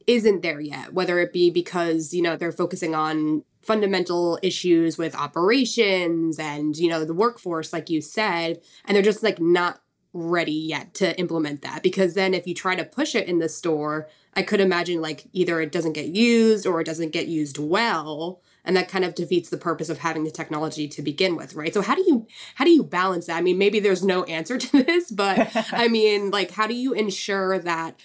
isn't 0.07 0.41
there 0.41 0.59
yet? 0.59 0.93
Whether 0.93 1.19
it 1.19 1.31
be 1.31 1.51
because 1.51 2.13
you 2.13 2.21
know 2.21 2.35
they're 2.35 2.51
focusing 2.51 2.95
on 2.95 3.43
fundamental 3.61 4.39
issues 4.41 4.97
with 4.97 5.15
operations 5.15 6.39
and 6.39 6.75
you 6.77 6.89
know 6.89 7.05
the 7.05 7.13
workforce 7.13 7.71
like 7.71 7.91
you 7.91 8.01
said 8.01 8.59
and 8.85 8.95
they're 8.95 9.03
just 9.03 9.21
like 9.21 9.39
not 9.39 9.81
ready 10.13 10.51
yet 10.51 10.93
to 10.93 11.17
implement 11.19 11.61
that 11.61 11.81
because 11.81 12.13
then 12.13 12.33
if 12.33 12.45
you 12.45 12.53
try 12.53 12.75
to 12.75 12.83
push 12.83 13.15
it 13.15 13.27
in 13.27 13.39
the 13.39 13.47
store 13.47 14.09
I 14.33 14.43
could 14.43 14.59
imagine 14.59 15.01
like 15.01 15.27
either 15.33 15.61
it 15.61 15.71
doesn't 15.71 15.93
get 15.93 16.07
used 16.07 16.65
or 16.65 16.81
it 16.81 16.85
doesn't 16.85 17.11
get 17.11 17.27
used 17.27 17.57
well 17.57 18.41
and 18.65 18.75
that 18.75 18.89
kind 18.89 19.05
of 19.05 19.15
defeats 19.15 19.49
the 19.49 19.57
purpose 19.57 19.89
of 19.89 19.99
having 19.99 20.23
the 20.23 20.31
technology 20.31 20.87
to 20.89 21.01
begin 21.01 21.35
with 21.35 21.55
right? 21.55 21.73
So 21.73 21.81
how 21.81 21.95
do 21.95 22.01
you 22.01 22.27
how 22.55 22.65
do 22.65 22.71
you 22.71 22.83
balance 22.83 23.27
that? 23.27 23.37
I 23.37 23.41
mean 23.41 23.57
maybe 23.57 23.79
there's 23.79 24.03
no 24.03 24.23
answer 24.25 24.57
to 24.57 24.83
this 24.83 25.11
but 25.11 25.49
i 25.71 25.87
mean 25.87 26.29
like 26.29 26.51
how 26.51 26.67
do 26.67 26.75
you 26.75 26.93
ensure 26.93 27.57
that 27.59 27.99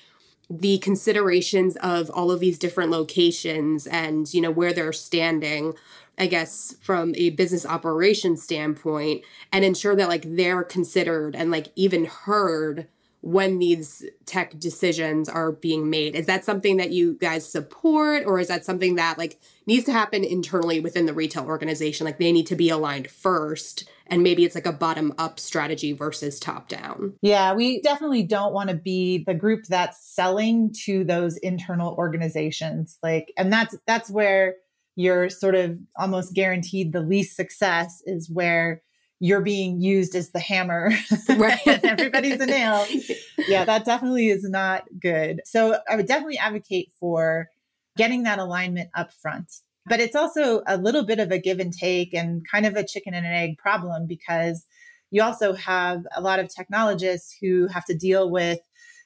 the 0.48 0.78
considerations 0.78 1.76
of 1.76 2.08
all 2.10 2.30
of 2.30 2.38
these 2.38 2.58
different 2.58 2.90
locations 2.90 3.86
and 3.86 4.32
you 4.32 4.40
know 4.40 4.50
where 4.50 4.72
they're 4.72 4.92
standing 4.92 5.74
i 6.18 6.26
guess 6.26 6.74
from 6.80 7.14
a 7.16 7.30
business 7.30 7.66
operation 7.66 8.36
standpoint 8.36 9.22
and 9.52 9.64
ensure 9.64 9.96
that 9.96 10.08
like 10.08 10.24
they're 10.36 10.64
considered 10.64 11.34
and 11.34 11.50
like 11.50 11.68
even 11.76 12.04
heard 12.04 12.86
when 13.26 13.58
these 13.58 14.04
tech 14.24 14.56
decisions 14.56 15.28
are 15.28 15.50
being 15.50 15.90
made. 15.90 16.14
Is 16.14 16.26
that 16.26 16.44
something 16.44 16.76
that 16.76 16.92
you 16.92 17.14
guys 17.14 17.50
support 17.50 18.22
or 18.24 18.38
is 18.38 18.46
that 18.46 18.64
something 18.64 18.94
that 18.96 19.18
like 19.18 19.40
needs 19.66 19.84
to 19.86 19.92
happen 19.92 20.22
internally 20.22 20.78
within 20.78 21.06
the 21.06 21.12
retail 21.12 21.44
organization? 21.44 22.04
Like 22.04 22.18
they 22.18 22.30
need 22.30 22.46
to 22.46 22.54
be 22.54 22.68
aligned 22.68 23.10
first 23.10 23.90
and 24.06 24.22
maybe 24.22 24.44
it's 24.44 24.54
like 24.54 24.66
a 24.66 24.72
bottom 24.72 25.12
up 25.18 25.40
strategy 25.40 25.92
versus 25.92 26.38
top 26.38 26.68
down 26.68 27.14
yeah 27.22 27.52
we 27.54 27.80
definitely 27.80 28.22
don't 28.22 28.52
want 28.52 28.70
to 28.70 28.76
be 28.76 29.24
the 29.24 29.34
group 29.34 29.64
that's 29.64 29.98
selling 30.14 30.72
to 30.72 31.04
those 31.04 31.36
internal 31.38 31.94
organizations 31.94 32.98
like 33.02 33.32
and 33.36 33.52
that's 33.52 33.76
that's 33.86 34.10
where 34.10 34.54
you're 34.96 35.28
sort 35.28 35.54
of 35.54 35.78
almost 35.96 36.34
guaranteed 36.34 36.92
the 36.92 37.00
least 37.00 37.36
success 37.36 38.02
is 38.06 38.30
where 38.30 38.82
you're 39.20 39.42
being 39.42 39.80
used 39.80 40.14
as 40.14 40.30
the 40.30 40.40
hammer 40.40 40.90
right. 41.36 41.60
everybody's 41.66 42.40
a 42.40 42.46
nail 42.46 42.84
yeah 43.48 43.64
that 43.64 43.84
definitely 43.84 44.28
is 44.28 44.44
not 44.44 44.84
good. 45.00 45.40
So 45.44 45.78
i 45.88 45.96
would 45.96 46.06
definitely 46.06 46.38
advocate 46.38 46.90
for 46.98 47.48
getting 47.96 48.24
that 48.24 48.38
alignment 48.38 48.90
up 48.94 49.12
front. 49.12 49.50
But 49.88 50.00
it's 50.00 50.16
also 50.16 50.62
a 50.66 50.76
little 50.76 51.04
bit 51.04 51.20
of 51.20 51.30
a 51.30 51.38
give 51.38 51.60
and 51.60 51.72
take 51.72 52.12
and 52.12 52.42
kind 52.50 52.66
of 52.66 52.74
a 52.74 52.84
chicken 52.84 53.14
and 53.14 53.24
an 53.24 53.32
egg 53.32 53.56
problem 53.56 54.06
because 54.06 54.66
you 55.10 55.22
also 55.22 55.54
have 55.54 56.02
a 56.14 56.20
lot 56.20 56.40
of 56.40 56.52
technologists 56.54 57.36
who 57.40 57.68
have 57.68 57.84
to 57.86 57.96
deal 57.96 58.30
with 58.30 58.58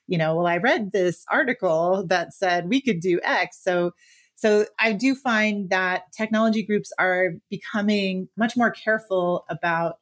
you 0.07 0.19
know 0.19 0.35
well 0.35 0.47
i 0.47 0.57
read 0.57 0.91
this 0.93 1.25
article 1.31 2.05
that 2.09 2.35
said 2.35 2.69
we 2.69 2.81
could 2.81 3.01
do 3.01 3.21
x. 3.23 3.63
So 3.63 3.93
so 4.41 4.65
I 4.79 4.95
do 4.95 5.15
find 5.15 5.69
that 5.69 6.05
technology 6.17 6.63
groups 6.63 6.91
are 6.99 7.33
becoming 7.51 8.27
much 8.39 8.57
more 8.57 8.71
careful 8.71 9.45
about 9.51 9.97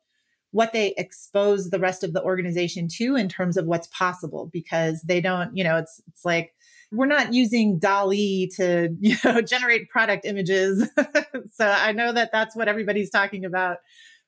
what 0.52 0.72
they 0.72 0.94
expose 0.96 1.70
the 1.70 1.80
rest 1.80 2.04
of 2.04 2.12
the 2.12 2.22
organization 2.22 2.86
to 2.98 3.16
in 3.16 3.28
terms 3.28 3.56
of 3.56 3.66
what's 3.66 3.88
possible 3.88 4.48
because 4.52 5.02
they 5.02 5.20
don't, 5.20 5.56
you 5.56 5.64
know, 5.64 5.76
it's 5.76 6.00
it's 6.06 6.24
like 6.24 6.54
we're 6.92 7.06
not 7.06 7.34
using 7.34 7.80
DALL-E 7.80 8.50
to, 8.54 8.94
you 9.00 9.16
know, 9.24 9.42
generate 9.42 9.90
product 9.90 10.24
images. 10.24 10.88
so 11.52 11.66
I 11.66 11.90
know 11.90 12.12
that 12.12 12.30
that's 12.30 12.54
what 12.54 12.68
everybody's 12.68 13.10
talking 13.10 13.44
about, 13.44 13.78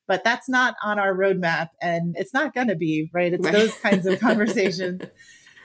but 0.08 0.24
that's 0.24 0.48
not 0.48 0.74
on 0.82 0.98
our 0.98 1.14
roadmap 1.14 1.68
and 1.80 2.16
it's 2.18 2.34
not 2.34 2.52
going 2.52 2.66
to 2.66 2.74
be, 2.74 3.08
right? 3.14 3.32
It's 3.32 3.48
those 3.48 3.74
kinds 3.76 4.06
of 4.06 4.18
conversations 4.20 5.02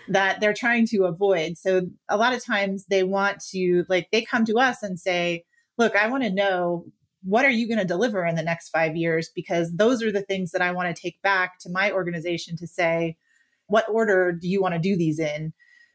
that 0.07 0.39
they're 0.39 0.53
trying 0.53 0.85
to 0.87 1.05
avoid. 1.05 1.57
So 1.57 1.83
a 2.09 2.17
lot 2.17 2.33
of 2.33 2.43
times 2.43 2.85
they 2.89 3.03
want 3.03 3.39
to 3.51 3.85
like 3.89 4.09
they 4.11 4.21
come 4.21 4.45
to 4.45 4.57
us 4.59 4.83
and 4.83 4.99
say, 4.99 5.43
"Look, 5.77 5.95
I 5.95 6.07
want 6.07 6.23
to 6.23 6.33
know 6.33 6.85
what 7.23 7.45
are 7.45 7.49
you 7.49 7.67
going 7.67 7.79
to 7.79 7.85
deliver 7.85 8.25
in 8.25 8.35
the 8.35 8.43
next 8.43 8.69
5 8.69 8.95
years 8.95 9.29
because 9.35 9.71
those 9.73 10.03
are 10.03 10.11
the 10.11 10.21
things 10.21 10.51
that 10.51 10.61
I 10.61 10.71
want 10.71 10.95
to 10.95 11.01
take 11.01 11.21
back 11.23 11.53
to 11.61 11.71
my 11.71 11.91
organization 11.91 12.55
to 12.57 12.67
say, 12.67 13.17
what 13.65 13.89
order 13.89 14.31
do 14.31 14.47
you 14.47 14.61
want 14.61 14.75
to 14.75 14.79
do 14.79 14.95
these 14.95 15.19
in?" 15.19 15.53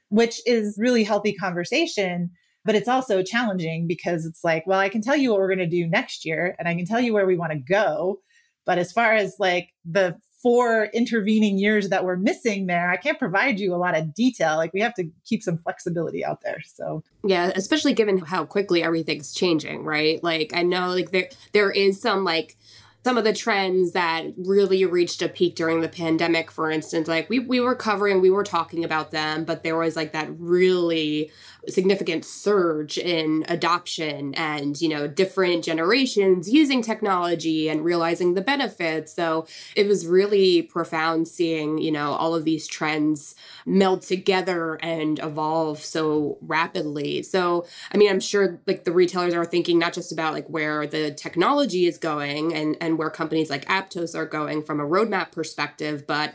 Which 0.09 0.41
is 0.45 0.77
really 0.77 1.05
healthy 1.05 1.33
conversation, 1.33 2.31
but 2.65 2.75
it's 2.75 2.89
also 2.89 3.23
challenging 3.23 3.87
because 3.87 4.27
it's 4.27 4.43
like, 4.43 4.67
well, 4.67 4.81
I 4.81 4.89
can 4.89 5.03
tell 5.03 5.17
you 5.17 5.31
what 5.31 5.39
we're 5.39 5.55
going 5.55 5.59
to 5.59 5.69
do 5.69 5.87
next 5.87 6.25
year 6.25 6.57
and 6.59 6.67
I 6.69 6.75
can 6.75 6.85
tell 6.85 7.01
you 7.01 7.15
where 7.15 7.27
we 7.27 7.37
want 7.37 7.53
to 7.53 7.59
go, 7.59 8.19
but 8.67 8.77
as 8.77 8.91
far 8.91 9.13
as 9.15 9.37
like 9.39 9.69
the 9.85 10.17
four 10.43 10.87
intervening 10.87 11.59
years 11.59 11.91
that 11.91 12.05
we're 12.05 12.17
missing 12.17 12.67
there, 12.67 12.91
I 12.91 12.97
can't 12.97 13.19
provide 13.19 13.61
you 13.61 13.75
a 13.75 13.77
lot 13.77 13.97
of 13.97 14.15
detail. 14.15 14.57
Like 14.57 14.73
we 14.73 14.81
have 14.81 14.95
to 14.95 15.11
keep 15.25 15.43
some 15.43 15.59
flexibility 15.59 16.25
out 16.25 16.41
there. 16.43 16.63
So 16.65 17.03
yeah, 17.25 17.53
especially 17.55 17.93
given 17.93 18.19
how 18.19 18.45
quickly 18.45 18.83
everything's 18.83 19.35
changing, 19.35 19.85
right? 19.85 20.23
Like 20.25 20.53
I 20.55 20.63
know 20.63 20.91
like 20.91 21.11
there 21.11 21.29
there 21.53 21.71
is 21.71 22.01
some 22.01 22.25
like 22.25 22.57
some 23.05 23.17
of 23.17 23.25
the 23.25 23.33
trends 23.33 23.93
that 23.93 24.27
really 24.37 24.85
reached 24.85 25.23
a 25.23 25.29
peak 25.29 25.55
during 25.55 25.81
the 25.81 25.89
pandemic, 25.89 26.51
for 26.51 26.71
instance, 26.71 27.09
like 27.09 27.31
we, 27.31 27.39
we 27.39 27.59
were 27.59 27.75
covering, 27.75 28.21
we 28.21 28.29
were 28.29 28.45
talking 28.45 28.85
about 28.85 29.11
them, 29.11 29.45
but 29.45 29.63
there 29.63 29.79
was 29.79 29.97
like 29.97 30.13
that 30.13 30.29
really 30.39 31.31
significant 31.69 32.25
surge 32.25 32.99
in 32.99 33.45
adoption 33.49 34.35
and, 34.35 34.81
you 34.81 34.89
know, 34.89 35.07
different 35.07 35.65
generations 35.65 36.51
using 36.51 36.83
technology 36.83 37.69
and 37.69 37.85
realizing 37.85 38.35
the 38.35 38.41
benefits. 38.41 39.13
So 39.13 39.47
it 39.77 39.87
was 39.87 40.07
really 40.07 40.63
profound 40.63 41.29
seeing, 41.29 41.79
you 41.79 41.93
know, 41.93 42.13
all 42.13 42.35
of 42.35 42.45
these 42.45 42.67
trends 42.67 43.35
meld 43.67 44.03
together 44.03 44.75
and 44.83 45.19
evolve 45.19 45.79
so 45.79 46.39
rapidly. 46.41 47.23
So, 47.23 47.67
I 47.93 47.99
mean, 47.99 48.11
I'm 48.11 48.21
sure 48.21 48.61
like 48.67 48.85
the 48.85 48.93
retailers 48.93 49.35
are 49.35 49.45
thinking 49.45 49.79
not 49.79 49.93
just 49.93 50.13
about 50.13 50.33
like 50.33 50.49
where 50.49 50.87
the 50.87 51.13
technology 51.13 51.87
is 51.87 51.99
going 51.99 52.55
and, 52.55 52.77
and 52.81 52.99
where 52.99 53.11
companies 53.11 53.51
like 53.51 53.67
Aptos 53.67 54.15
are 54.15 54.27
going 54.27 54.63
from 54.63 54.81
a 54.81 54.87
roadmap 54.87 55.33
perspective, 55.33 56.07
but 56.07 56.35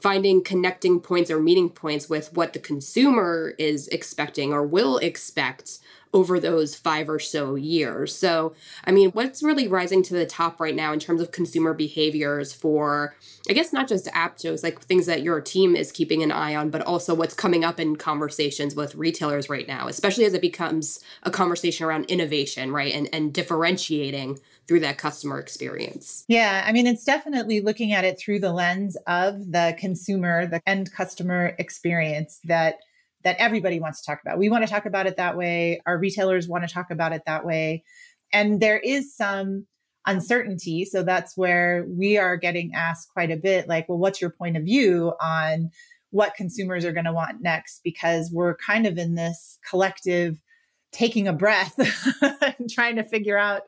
finding 0.00 0.42
connecting 0.42 1.00
points 1.00 1.30
or 1.30 1.40
meeting 1.40 1.70
points 1.70 2.08
with 2.08 2.32
what 2.34 2.52
the 2.52 2.58
consumer 2.58 3.54
is 3.58 3.88
expecting 3.88 4.52
or 4.52 4.66
will 4.66 4.98
expect 4.98 5.78
over 6.16 6.40
those 6.40 6.74
five 6.74 7.10
or 7.10 7.18
so 7.18 7.56
years. 7.56 8.14
So, 8.14 8.54
I 8.84 8.90
mean, 8.90 9.10
what's 9.10 9.42
really 9.42 9.68
rising 9.68 10.02
to 10.04 10.14
the 10.14 10.24
top 10.24 10.60
right 10.60 10.74
now 10.74 10.92
in 10.94 10.98
terms 10.98 11.20
of 11.20 11.30
consumer 11.30 11.74
behaviors 11.74 12.54
for, 12.54 13.14
I 13.50 13.52
guess, 13.52 13.72
not 13.72 13.86
just 13.86 14.06
Aptos, 14.06 14.62
like 14.62 14.80
things 14.80 15.04
that 15.06 15.22
your 15.22 15.42
team 15.42 15.76
is 15.76 15.92
keeping 15.92 16.22
an 16.22 16.32
eye 16.32 16.54
on, 16.54 16.70
but 16.70 16.80
also 16.82 17.14
what's 17.14 17.34
coming 17.34 17.64
up 17.64 17.78
in 17.78 17.96
conversations 17.96 18.74
with 18.74 18.94
retailers 18.94 19.50
right 19.50 19.68
now, 19.68 19.88
especially 19.88 20.24
as 20.24 20.32
it 20.32 20.40
becomes 20.40 21.00
a 21.24 21.30
conversation 21.30 21.84
around 21.84 22.04
innovation, 22.06 22.72
right? 22.72 22.94
And, 22.94 23.10
and 23.12 23.34
differentiating 23.34 24.38
through 24.68 24.80
that 24.80 24.98
customer 24.98 25.38
experience. 25.38 26.24
Yeah, 26.28 26.64
I 26.66 26.72
mean, 26.72 26.86
it's 26.86 27.04
definitely 27.04 27.60
looking 27.60 27.92
at 27.92 28.04
it 28.04 28.18
through 28.18 28.40
the 28.40 28.52
lens 28.52 28.96
of 29.06 29.52
the 29.52 29.76
consumer, 29.78 30.46
the 30.46 30.60
end 30.66 30.92
customer 30.92 31.54
experience 31.58 32.40
that 32.44 32.76
that 33.22 33.36
everybody 33.38 33.80
wants 33.80 34.00
to 34.00 34.06
talk 34.06 34.20
about. 34.22 34.38
We 34.38 34.48
want 34.48 34.64
to 34.64 34.70
talk 34.70 34.86
about 34.86 35.06
it 35.06 35.16
that 35.16 35.36
way. 35.36 35.80
Our 35.84 35.98
retailers 35.98 36.46
want 36.46 36.66
to 36.66 36.72
talk 36.72 36.92
about 36.92 37.12
it 37.12 37.22
that 37.26 37.44
way. 37.44 37.82
And 38.32 38.60
there 38.60 38.78
is 38.78 39.16
some 39.16 39.66
uncertainty. 40.06 40.84
So 40.84 41.02
that's 41.02 41.36
where 41.36 41.84
we 41.88 42.18
are 42.18 42.36
getting 42.36 42.72
asked 42.72 43.08
quite 43.12 43.32
a 43.32 43.36
bit 43.36 43.68
like, 43.68 43.88
well, 43.88 43.98
what's 43.98 44.20
your 44.20 44.30
point 44.30 44.56
of 44.56 44.62
view 44.62 45.12
on 45.20 45.70
what 46.10 46.36
consumers 46.36 46.84
are 46.84 46.92
going 46.92 47.04
to 47.04 47.12
want 47.12 47.42
next? 47.42 47.80
Because 47.82 48.30
we're 48.32 48.56
kind 48.56 48.86
of 48.86 48.96
in 48.96 49.16
this 49.16 49.58
collective 49.68 50.40
taking 50.92 51.26
a 51.26 51.32
breath 51.32 51.74
and 52.58 52.70
trying 52.70 52.96
to 52.96 53.02
figure 53.02 53.36
out 53.36 53.62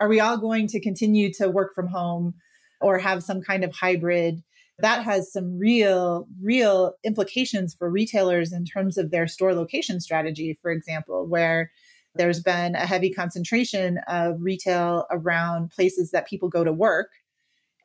are 0.00 0.08
we 0.08 0.20
all 0.20 0.36
going 0.36 0.66
to 0.68 0.80
continue 0.80 1.32
to 1.34 1.48
work 1.48 1.74
from 1.74 1.88
home 1.88 2.34
or 2.80 2.98
have 2.98 3.22
some 3.22 3.42
kind 3.42 3.64
of 3.64 3.74
hybrid? 3.74 4.42
that 4.82 5.04
has 5.04 5.32
some 5.32 5.58
real, 5.58 6.26
real 6.42 6.94
implications 7.04 7.74
for 7.74 7.88
retailers 7.88 8.52
in 8.52 8.64
terms 8.64 8.98
of 8.98 9.10
their 9.10 9.28
store 9.28 9.54
location 9.54 10.00
strategy, 10.00 10.58
for 10.60 10.70
example, 10.72 11.26
where 11.26 11.70
there's 12.14 12.42
been 12.42 12.74
a 12.74 12.86
heavy 12.86 13.10
concentration 13.10 13.98
of 14.08 14.36
retail 14.40 15.06
around 15.10 15.70
places 15.70 16.10
that 16.10 16.28
people 16.28 16.48
go 16.48 16.64
to 16.64 16.72
work. 16.72 17.10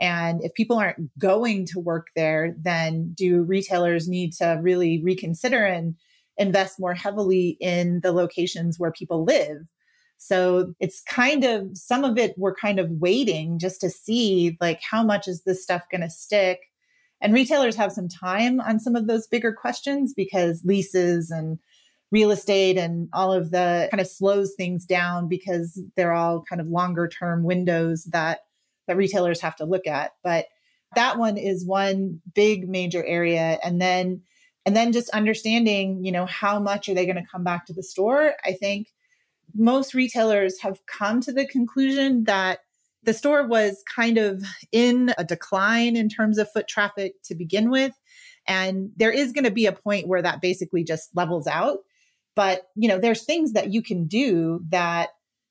And 0.01 0.43
if 0.43 0.53
people 0.53 0.77
aren't 0.77 1.17
going 1.19 1.65
to 1.67 1.79
work 1.79 2.07
there, 2.15 2.55
then 2.59 3.13
do 3.15 3.43
retailers 3.43 4.07
need 4.07 4.33
to 4.33 4.59
really 4.61 5.01
reconsider 5.03 5.65
and 5.65 5.95
invest 6.37 6.79
more 6.79 6.93
heavily 6.93 7.57
in 7.59 8.01
the 8.01 8.11
locations 8.11 8.79
where 8.79 8.91
people 8.91 9.23
live? 9.23 9.67
So 10.17 10.73
it's 10.79 11.01
kind 11.01 11.43
of 11.43 11.77
some 11.77 12.03
of 12.03 12.17
it 12.17 12.33
we're 12.37 12.55
kind 12.55 12.79
of 12.79 12.89
waiting 12.91 13.59
just 13.59 13.81
to 13.81 13.89
see 13.89 14.57
like 14.59 14.81
how 14.81 15.03
much 15.03 15.27
is 15.27 15.43
this 15.43 15.63
stuff 15.63 15.83
going 15.91 16.01
to 16.01 16.09
stick 16.09 16.59
and 17.21 17.33
retailers 17.33 17.75
have 17.75 17.91
some 17.91 18.07
time 18.07 18.59
on 18.61 18.79
some 18.79 18.95
of 18.95 19.07
those 19.07 19.27
bigger 19.27 19.51
questions 19.51 20.13
because 20.13 20.63
leases 20.63 21.31
and 21.31 21.59
real 22.11 22.31
estate 22.31 22.77
and 22.77 23.09
all 23.11 23.33
of 23.33 23.51
the 23.51 23.87
kind 23.91 23.99
of 23.99 24.07
slows 24.07 24.53
things 24.55 24.85
down 24.85 25.27
because 25.27 25.81
they're 25.95 26.13
all 26.13 26.43
kind 26.43 26.61
of 26.61 26.67
longer 26.67 27.07
term 27.07 27.43
windows 27.43 28.05
that 28.05 28.41
that 28.87 28.97
retailers 28.97 29.41
have 29.41 29.55
to 29.57 29.65
look 29.65 29.87
at. 29.87 30.11
But 30.23 30.45
that 30.95 31.17
one 31.17 31.37
is 31.37 31.65
one 31.65 32.21
big 32.33 32.69
major 32.69 33.03
area. 33.03 33.59
And 33.63 33.81
then 33.81 34.21
and 34.65 34.75
then 34.75 34.91
just 34.91 35.09
understanding, 35.09 36.03
you 36.03 36.11
know, 36.11 36.25
how 36.25 36.59
much 36.59 36.89
are 36.89 36.93
they 36.93 37.05
going 37.05 37.17
to 37.17 37.29
come 37.29 37.43
back 37.43 37.65
to 37.65 37.73
the 37.73 37.83
store? 37.83 38.33
I 38.45 38.51
think 38.51 38.87
most 39.55 39.93
retailers 39.93 40.59
have 40.61 40.79
come 40.85 41.21
to 41.21 41.31
the 41.31 41.47
conclusion 41.47 42.25
that 42.25 42.59
the 43.03 43.13
store 43.13 43.47
was 43.47 43.83
kind 43.95 44.17
of 44.17 44.43
in 44.71 45.13
a 45.17 45.23
decline 45.23 45.95
in 45.95 46.09
terms 46.09 46.37
of 46.37 46.51
foot 46.51 46.67
traffic 46.67 47.13
to 47.23 47.35
begin 47.35 47.69
with. 47.69 47.93
And 48.47 48.91
there 48.95 49.11
is 49.11 49.31
going 49.31 49.43
to 49.43 49.51
be 49.51 49.65
a 49.65 49.71
point 49.71 50.07
where 50.07 50.21
that 50.21 50.41
basically 50.41 50.83
just 50.83 51.09
levels 51.15 51.47
out. 51.47 51.79
But, 52.35 52.63
you 52.75 52.87
know, 52.87 52.99
there's 52.99 53.23
things 53.23 53.53
that 53.53 53.71
you 53.73 53.81
can 53.81 54.07
do 54.07 54.61
that 54.69 55.09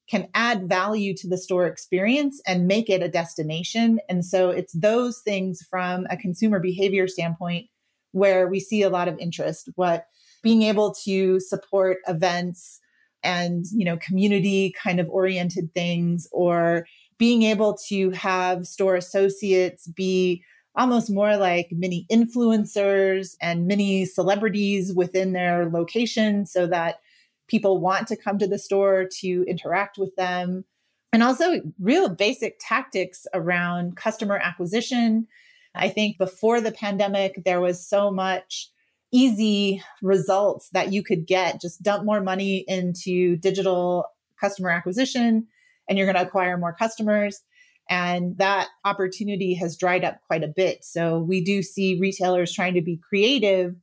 can 0.09 0.29
add 0.35 0.69
value 0.69 1.15
to 1.17 1.29
the 1.29 1.38
store 1.38 1.67
experience 1.67 2.41
and 2.47 2.69
make 2.69 2.88
it 2.88 3.03
a 3.03 3.09
destination. 3.09 3.99
And 4.09 4.25
so 4.25 4.50
it's 4.50 4.73
those 4.73 5.21
things 5.21 5.62
from 5.69 6.07
a 6.11 6.17
consumer 6.17 6.61
behavior 6.61 7.09
standpoint 7.09 7.67
where 8.12 8.47
we 8.47 8.61
see 8.61 8.83
a 8.83 8.91
lot 8.91 9.09
of 9.09 9.19
interest. 9.19 9.69
What 9.75 10.07
being 10.43 10.62
able 10.62 10.95
to 11.05 11.41
support 11.41 11.99
events 12.07 12.81
and, 13.26 13.66
you 13.73 13.85
know, 13.85 13.99
community 13.99 14.73
kind 14.83 15.00
of 15.00 15.09
oriented 15.11 15.75
things 15.75 16.28
or 16.30 16.86
being 17.19 17.43
able 17.43 17.76
to 17.89 18.10
have 18.10 18.67
store 18.67 18.95
associates 18.95 19.89
be 19.89 20.43
almost 20.76 21.10
more 21.10 21.36
like 21.36 21.69
mini 21.73 22.06
influencers 22.10 23.34
and 23.41 23.67
mini 23.67 24.04
celebrities 24.04 24.93
within 24.95 25.32
their 25.32 25.69
location 25.71 26.47
so 26.47 26.67
that 26.67 27.00
people 27.49 27.80
want 27.80 28.06
to 28.06 28.17
come 28.17 28.39
to 28.39 28.47
the 28.47 28.58
store 28.58 29.08
to 29.21 29.45
interact 29.49 29.99
with 29.99 30.15
them. 30.17 30.65
And 31.12 31.23
also, 31.23 31.60
real 31.80 32.08
basic 32.10 32.58
tactics 32.60 33.26
around 33.32 33.97
customer 33.97 34.36
acquisition. 34.36 35.26
I 35.75 35.89
think 35.89 36.19
before 36.19 36.60
the 36.60 36.73
pandemic, 36.73 37.43
there 37.45 37.60
was 37.60 37.86
so 37.86 38.10
much 38.10 38.69
easy 39.17 39.83
results 40.02 40.69
that 40.75 40.93
you 40.93 41.02
could 41.02 41.26
get. 41.26 41.61
Just 41.61 41.83
dump 41.83 42.05
more 42.05 42.21
money 42.21 42.65
into 42.69 43.37
digital 43.37 44.05
customer 44.39 44.69
acquisition 44.69 45.47
and 45.89 45.97
you're 45.97 46.07
going 46.07 46.23
to 46.23 46.29
acquire 46.29 46.59
more 46.59 46.75
customers. 46.75 47.41
And 47.89 48.37
that 48.37 48.69
opportunity 48.85 49.55
has 49.55 49.79
dried 49.79 50.05
up 50.05 50.19
quite 50.26 50.45
a 50.45 50.52
bit. 50.55 50.85
So 50.85 51.21
we 51.21 51.43
do 51.43 51.63
see 51.63 51.99
retailers 51.99 52.52
trying 52.52 52.75
to 52.75 52.83
be 52.83 53.00
creative 53.09 53.75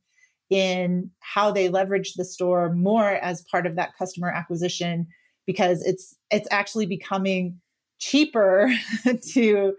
in 0.50 1.10
how 1.18 1.50
they 1.50 1.68
leverage 1.68 2.14
the 2.14 2.24
store 2.24 2.72
more 2.72 3.10
as 3.10 3.42
part 3.50 3.66
of 3.66 3.74
that 3.74 3.96
customer 3.98 4.30
acquisition 4.30 5.08
because 5.46 5.84
it's 5.84 6.14
it's 6.30 6.46
actually 6.50 6.86
becoming 6.86 7.60
cheaper 7.98 8.70
to 9.32 9.72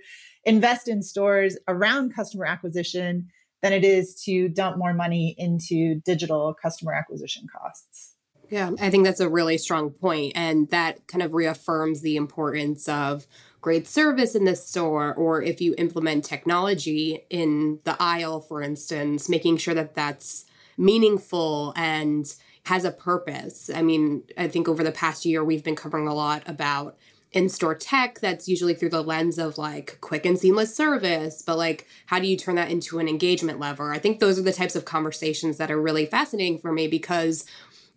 invest 0.44 0.89
in 0.89 1.02
stores 1.02 1.58
around 1.68 2.15
customer 2.15 2.46
acquisition 2.46 3.30
than 3.62 3.74
it 3.74 3.84
is 3.84 4.15
to 4.26 4.50
dump 4.50 4.78
more 4.78 4.94
money 4.94 5.36
into 5.38 6.02
digital 6.06 6.54
customer 6.54 6.94
acquisition 6.94 7.48
costs. 7.52 8.15
Yeah, 8.50 8.72
I 8.80 8.89
think 8.91 9.06
that's 9.06 9.20
a 9.20 9.30
really 9.30 9.58
strong 9.58 9.89
point, 9.89 10.34
and 10.36 10.70
that 10.70 11.08
kind 11.08 11.24
of 11.24 11.34
reaffirms 11.34 12.02
the 12.02 12.15
importance 12.15 12.88
of 12.88 13.26
great 13.60 13.88
service 13.88 14.36
in 14.36 14.46
the 14.46 14.56
store, 14.56 15.15
or 15.15 15.41
if 15.41 15.60
you 15.62 15.74
implement 15.80 16.24
technology 16.24 17.26
in 17.32 17.80
the 17.86 17.98
aisle, 18.00 18.41
for 18.41 18.62
instance, 18.62 19.28
making 19.28 19.58
sure 19.58 19.74
that 19.74 19.96
that's 19.96 20.46
meaningful 20.78 21.74
and 21.76 22.36
has 22.65 22.86
a 22.86 22.91
purpose. 22.91 23.72
I 23.74 23.82
mean, 23.82 24.24
I 24.38 24.48
think 24.48 24.68
over 24.68 24.84
the 24.84 24.91
past 24.91 25.26
year, 25.26 25.44
we've 25.44 25.63
been 25.63 25.76
covering 25.76 26.08
a 26.08 26.13
lot 26.13 26.44
about 26.46 26.98
in 27.36 27.50
store 27.50 27.76
tech 27.76 28.19
that's 28.21 28.48
usually 28.48 28.74
through 28.74 28.89
the 28.89 29.04
lens 29.04 29.38
of 29.38 29.58
like 29.58 29.98
quick 30.00 30.26
and 30.26 30.39
seamless 30.39 30.74
service, 30.74 31.41
but 31.41 31.58
like, 31.58 31.86
how 32.06 32.17
do 32.17 32.28
you 32.28 32.38
turn 32.38 32.56
that 32.56 32.71
into 32.71 32.98
an 32.98 33.10
engagement 33.10 33.60
lever? 33.60 33.91
I 33.91 34.00
think 34.00 34.19
those 34.19 34.39
are 34.39 34.41
the 34.41 34.54
types 34.54 34.76
of 34.76 34.86
conversations 34.86 35.58
that 35.58 35.69
are 35.69 35.80
really 35.80 36.06
fascinating 36.06 36.60
for 36.60 36.71
me 36.71 36.88
because 36.88 37.45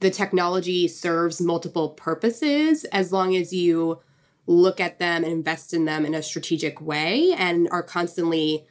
the 0.00 0.10
technology 0.10 0.88
serves 0.88 1.40
multiple 1.40 1.90
purposes 1.90 2.82
as 2.86 3.12
long 3.12 3.36
as 3.36 3.52
you 3.52 4.00
look 4.48 4.80
at 4.80 4.98
them 4.98 5.22
and 5.22 5.32
invest 5.32 5.72
in 5.72 5.84
them 5.84 6.04
in 6.04 6.14
a 6.14 6.22
strategic 6.22 6.80
way 6.80 7.32
and 7.38 7.68
are 7.70 7.82
constantly 7.82 8.66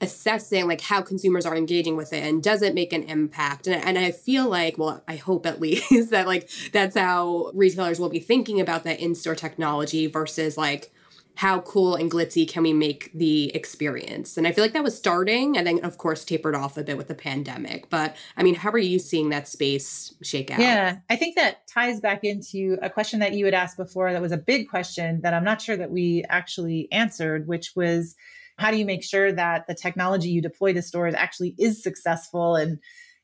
assessing 0.00 0.66
like 0.66 0.80
how 0.80 1.00
consumers 1.00 1.46
are 1.46 1.56
engaging 1.56 1.96
with 1.96 2.12
it 2.12 2.22
and 2.22 2.42
does 2.42 2.62
it 2.62 2.74
make 2.74 2.92
an 2.92 3.02
impact 3.04 3.66
and, 3.66 3.82
and 3.84 3.98
i 3.98 4.10
feel 4.10 4.48
like 4.48 4.76
well 4.76 5.02
i 5.08 5.16
hope 5.16 5.46
at 5.46 5.60
least 5.66 6.10
that 6.10 6.26
like 6.26 6.48
that's 6.72 6.96
how 6.96 7.50
retailers 7.54 7.98
will 7.98 8.10
be 8.10 8.20
thinking 8.20 8.60
about 8.60 8.84
that 8.84 9.00
in-store 9.00 9.34
technology 9.34 10.06
versus 10.06 10.56
like 10.56 10.92
how 11.36 11.60
cool 11.60 11.94
and 11.94 12.10
glitzy 12.10 12.48
can 12.48 12.62
we 12.62 12.72
make 12.72 13.10
the 13.12 13.54
experience? 13.54 14.38
And 14.38 14.46
I 14.46 14.52
feel 14.52 14.64
like 14.64 14.72
that 14.72 14.82
was 14.82 14.96
starting 14.96 15.56
and 15.56 15.66
then, 15.66 15.84
of 15.84 15.98
course, 15.98 16.24
tapered 16.24 16.54
off 16.54 16.78
a 16.78 16.82
bit 16.82 16.96
with 16.96 17.08
the 17.08 17.14
pandemic. 17.14 17.90
But 17.90 18.16
I 18.38 18.42
mean, 18.42 18.54
how 18.54 18.70
are 18.70 18.78
you 18.78 18.98
seeing 18.98 19.28
that 19.28 19.46
space 19.46 20.14
shake 20.22 20.50
out? 20.50 20.60
Yeah, 20.60 20.96
I 21.10 21.16
think 21.16 21.36
that 21.36 21.66
ties 21.68 22.00
back 22.00 22.24
into 22.24 22.78
a 22.80 22.88
question 22.88 23.20
that 23.20 23.34
you 23.34 23.44
had 23.44 23.52
asked 23.52 23.76
before 23.76 24.12
that 24.12 24.22
was 24.22 24.32
a 24.32 24.38
big 24.38 24.68
question 24.70 25.20
that 25.20 25.34
I'm 25.34 25.44
not 25.44 25.60
sure 25.60 25.76
that 25.76 25.90
we 25.90 26.24
actually 26.30 26.88
answered, 26.90 27.46
which 27.46 27.76
was 27.76 28.16
how 28.58 28.70
do 28.70 28.76
you 28.76 28.84
make 28.84 29.04
sure 29.04 29.32
that 29.32 29.66
the 29.66 29.74
technology 29.74 30.28
you 30.28 30.42
deploy 30.42 30.72
to 30.72 30.82
stores 30.82 31.14
actually 31.14 31.54
is 31.58 31.82
successful 31.82 32.56
and 32.56 32.78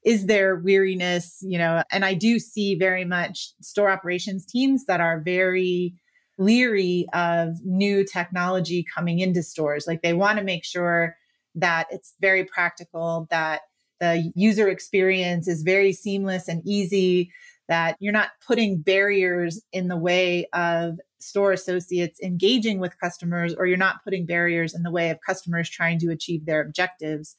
is 0.04 0.26
there 0.26 0.56
weariness 0.56 1.38
you 1.42 1.58
know 1.58 1.82
and 1.90 2.04
i 2.04 2.14
do 2.14 2.38
see 2.38 2.74
very 2.74 3.04
much 3.04 3.52
store 3.60 3.90
operations 3.90 4.44
teams 4.44 4.86
that 4.86 5.00
are 5.00 5.20
very 5.20 5.94
leery 6.38 7.06
of 7.12 7.64
new 7.64 8.04
technology 8.04 8.84
coming 8.94 9.18
into 9.20 9.42
stores. 9.42 9.84
Like 9.86 10.02
they 10.02 10.12
want 10.12 10.38
to 10.38 10.44
make 10.44 10.64
sure 10.64 11.16
that 11.54 11.86
it's 11.90 12.14
very 12.20 12.44
practical, 12.44 13.26
that 13.30 13.62
the 14.00 14.32
user 14.34 14.68
experience 14.68 15.46
is 15.46 15.62
very 15.62 15.92
seamless 15.92 16.48
and 16.48 16.62
easy, 16.64 17.30
that 17.68 17.96
you're 18.00 18.12
not 18.12 18.30
putting 18.46 18.80
barriers 18.80 19.62
in 19.72 19.88
the 19.88 19.96
way 19.96 20.46
of 20.52 20.98
store 21.22 21.52
associates 21.52 22.20
engaging 22.20 22.78
with 22.80 22.98
customers, 22.98 23.54
or 23.54 23.66
you're 23.66 23.76
not 23.76 24.02
putting 24.04 24.26
barriers 24.26 24.74
in 24.74 24.82
the 24.82 24.90
way 24.90 25.10
of 25.10 25.18
customers 25.26 25.70
trying 25.70 25.98
to 26.00 26.10
achieve 26.10 26.46
their 26.46 26.60
objectives. 26.60 27.36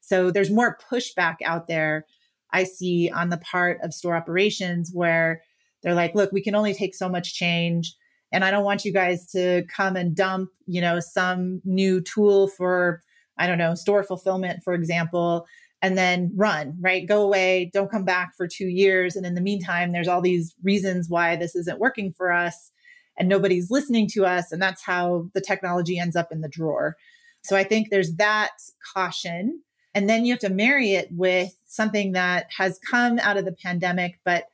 So 0.00 0.30
there's 0.30 0.50
more 0.50 0.78
pushback 0.90 1.36
out 1.44 1.66
there, 1.66 2.06
I 2.52 2.64
see, 2.64 3.10
on 3.10 3.30
the 3.30 3.38
part 3.38 3.80
of 3.82 3.92
store 3.92 4.16
operations 4.16 4.90
where 4.92 5.42
they're 5.82 5.94
like, 5.94 6.14
look, 6.14 6.32
we 6.32 6.42
can 6.42 6.54
only 6.54 6.74
take 6.74 6.94
so 6.94 7.08
much 7.08 7.34
change. 7.34 7.94
And 8.32 8.44
I 8.44 8.50
don't 8.50 8.64
want 8.64 8.84
you 8.84 8.92
guys 8.92 9.30
to 9.32 9.64
come 9.74 9.96
and 9.96 10.14
dump, 10.14 10.50
you 10.66 10.80
know, 10.80 11.00
some 11.00 11.60
new 11.64 12.00
tool 12.00 12.48
for, 12.48 13.02
I 13.38 13.46
don't 13.46 13.58
know, 13.58 13.74
store 13.74 14.02
fulfillment, 14.02 14.62
for 14.64 14.74
example, 14.74 15.46
and 15.82 15.96
then 15.96 16.32
run, 16.34 16.76
right? 16.80 17.06
Go 17.06 17.22
away, 17.22 17.70
don't 17.72 17.90
come 17.90 18.04
back 18.04 18.32
for 18.36 18.48
two 18.48 18.66
years. 18.66 19.14
And 19.14 19.26
in 19.26 19.34
the 19.34 19.40
meantime, 19.40 19.92
there's 19.92 20.08
all 20.08 20.20
these 20.20 20.54
reasons 20.62 21.08
why 21.08 21.36
this 21.36 21.54
isn't 21.54 21.78
working 21.78 22.12
for 22.12 22.32
us 22.32 22.72
and 23.18 23.28
nobody's 23.28 23.70
listening 23.70 24.08
to 24.12 24.24
us. 24.26 24.52
And 24.52 24.60
that's 24.60 24.82
how 24.82 25.30
the 25.34 25.40
technology 25.40 25.98
ends 25.98 26.16
up 26.16 26.32
in 26.32 26.40
the 26.40 26.48
drawer. 26.48 26.96
So 27.42 27.56
I 27.56 27.64
think 27.64 27.88
there's 27.90 28.14
that 28.16 28.52
caution. 28.94 29.62
And 29.94 30.08
then 30.08 30.24
you 30.24 30.32
have 30.32 30.40
to 30.40 30.50
marry 30.50 30.92
it 30.92 31.08
with 31.10 31.54
something 31.64 32.12
that 32.12 32.48
has 32.56 32.78
come 32.90 33.18
out 33.20 33.36
of 33.36 33.44
the 33.44 33.56
pandemic, 33.62 34.18
but 34.24 34.44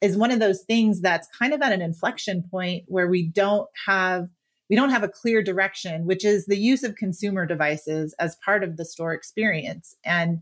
is 0.00 0.16
one 0.16 0.30
of 0.30 0.40
those 0.40 0.62
things 0.62 1.00
that's 1.00 1.28
kind 1.38 1.52
of 1.52 1.62
at 1.62 1.72
an 1.72 1.82
inflection 1.82 2.42
point 2.50 2.84
where 2.86 3.08
we 3.08 3.26
don't 3.26 3.68
have 3.86 4.28
we 4.68 4.76
don't 4.76 4.90
have 4.90 5.02
a 5.02 5.08
clear 5.08 5.42
direction 5.42 6.06
which 6.06 6.24
is 6.24 6.46
the 6.46 6.56
use 6.56 6.82
of 6.82 6.94
consumer 6.94 7.44
devices 7.44 8.14
as 8.18 8.36
part 8.44 8.62
of 8.64 8.76
the 8.76 8.84
store 8.84 9.12
experience 9.12 9.96
and 10.04 10.40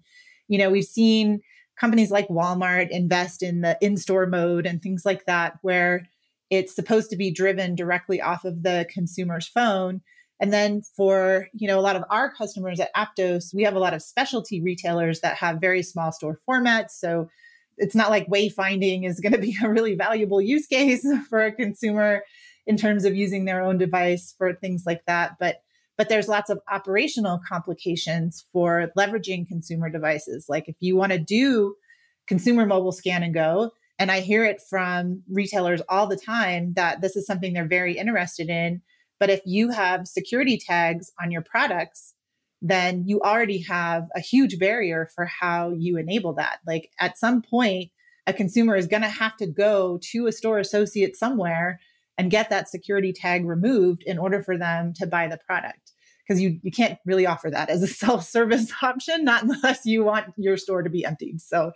you 0.48 0.58
know 0.58 0.70
we've 0.70 0.84
seen 0.84 1.40
companies 1.80 2.10
like 2.10 2.28
Walmart 2.28 2.88
invest 2.90 3.42
in 3.42 3.60
the 3.60 3.78
in-store 3.80 4.26
mode 4.26 4.66
and 4.66 4.82
things 4.82 5.02
like 5.04 5.24
that 5.26 5.54
where 5.62 6.08
it's 6.50 6.74
supposed 6.74 7.10
to 7.10 7.16
be 7.16 7.30
driven 7.30 7.74
directly 7.74 8.20
off 8.20 8.44
of 8.44 8.62
the 8.62 8.86
consumer's 8.92 9.46
phone. 9.46 10.00
And 10.40 10.52
then 10.52 10.82
for 10.96 11.48
you 11.52 11.66
know 11.66 11.78
a 11.78 11.82
lot 11.82 11.96
of 11.96 12.04
our 12.10 12.32
customers 12.32 12.80
at 12.80 12.94
aptos 12.94 13.52
we 13.52 13.64
have 13.64 13.74
a 13.74 13.80
lot 13.80 13.94
of 13.94 14.02
specialty 14.02 14.60
retailers 14.60 15.20
that 15.20 15.36
have 15.36 15.60
very 15.60 15.82
small 15.82 16.12
store 16.12 16.38
formats. 16.48 16.90
So 16.90 17.28
it's 17.76 17.94
not 17.94 18.10
like 18.10 18.28
wayfinding 18.28 19.06
is 19.06 19.20
going 19.20 19.32
to 19.34 19.38
be 19.38 19.56
a 19.62 19.68
really 19.68 19.94
valuable 19.94 20.40
use 20.40 20.66
case 20.66 21.06
for 21.28 21.44
a 21.44 21.52
consumer 21.52 22.22
in 22.66 22.76
terms 22.76 23.04
of 23.04 23.16
using 23.16 23.44
their 23.44 23.62
own 23.62 23.78
device 23.78 24.34
for 24.36 24.52
things 24.52 24.84
like 24.86 25.04
that. 25.06 25.36
But 25.40 25.62
but 25.96 26.08
there's 26.08 26.28
lots 26.28 26.48
of 26.48 26.60
operational 26.70 27.40
complications 27.46 28.44
for 28.52 28.92
leveraging 28.96 29.48
consumer 29.48 29.90
devices. 29.90 30.46
Like 30.48 30.68
if 30.68 30.76
you 30.78 30.96
want 30.96 31.10
to 31.10 31.18
do 31.18 31.74
consumer 32.28 32.66
mobile 32.66 32.92
scan 32.92 33.24
and 33.24 33.34
go 33.34 33.72
and 33.98 34.10
i 34.10 34.20
hear 34.20 34.44
it 34.44 34.60
from 34.68 35.22
retailers 35.30 35.82
all 35.88 36.06
the 36.06 36.16
time 36.16 36.72
that 36.74 37.00
this 37.00 37.16
is 37.16 37.26
something 37.26 37.52
they're 37.52 37.66
very 37.66 37.96
interested 37.96 38.48
in 38.48 38.80
but 39.20 39.30
if 39.30 39.40
you 39.44 39.70
have 39.70 40.06
security 40.06 40.58
tags 40.58 41.10
on 41.20 41.30
your 41.30 41.42
products 41.42 42.14
then 42.60 43.04
you 43.06 43.20
already 43.20 43.62
have 43.62 44.08
a 44.14 44.20
huge 44.20 44.58
barrier 44.58 45.08
for 45.14 45.26
how 45.26 45.70
you 45.70 45.96
enable 45.96 46.34
that. 46.34 46.58
Like 46.66 46.90
at 46.98 47.18
some 47.18 47.42
point, 47.42 47.90
a 48.26 48.32
consumer 48.32 48.76
is 48.76 48.86
going 48.86 49.02
to 49.02 49.08
have 49.08 49.36
to 49.38 49.46
go 49.46 49.98
to 50.10 50.26
a 50.26 50.32
store 50.32 50.58
associate 50.58 51.16
somewhere 51.16 51.80
and 52.18 52.30
get 52.30 52.50
that 52.50 52.68
security 52.68 53.12
tag 53.12 53.46
removed 53.46 54.02
in 54.04 54.18
order 54.18 54.42
for 54.42 54.58
them 54.58 54.92
to 54.94 55.06
buy 55.06 55.28
the 55.28 55.38
product. 55.38 55.92
Because 56.26 56.42
you, 56.42 56.58
you 56.62 56.70
can't 56.70 56.98
really 57.06 57.26
offer 57.26 57.48
that 57.50 57.70
as 57.70 57.82
a 57.82 57.86
self 57.86 58.24
service 58.24 58.70
option, 58.82 59.24
not 59.24 59.44
unless 59.44 59.86
you 59.86 60.04
want 60.04 60.26
your 60.36 60.56
store 60.56 60.82
to 60.82 60.90
be 60.90 61.04
emptied. 61.04 61.40
So 61.40 61.72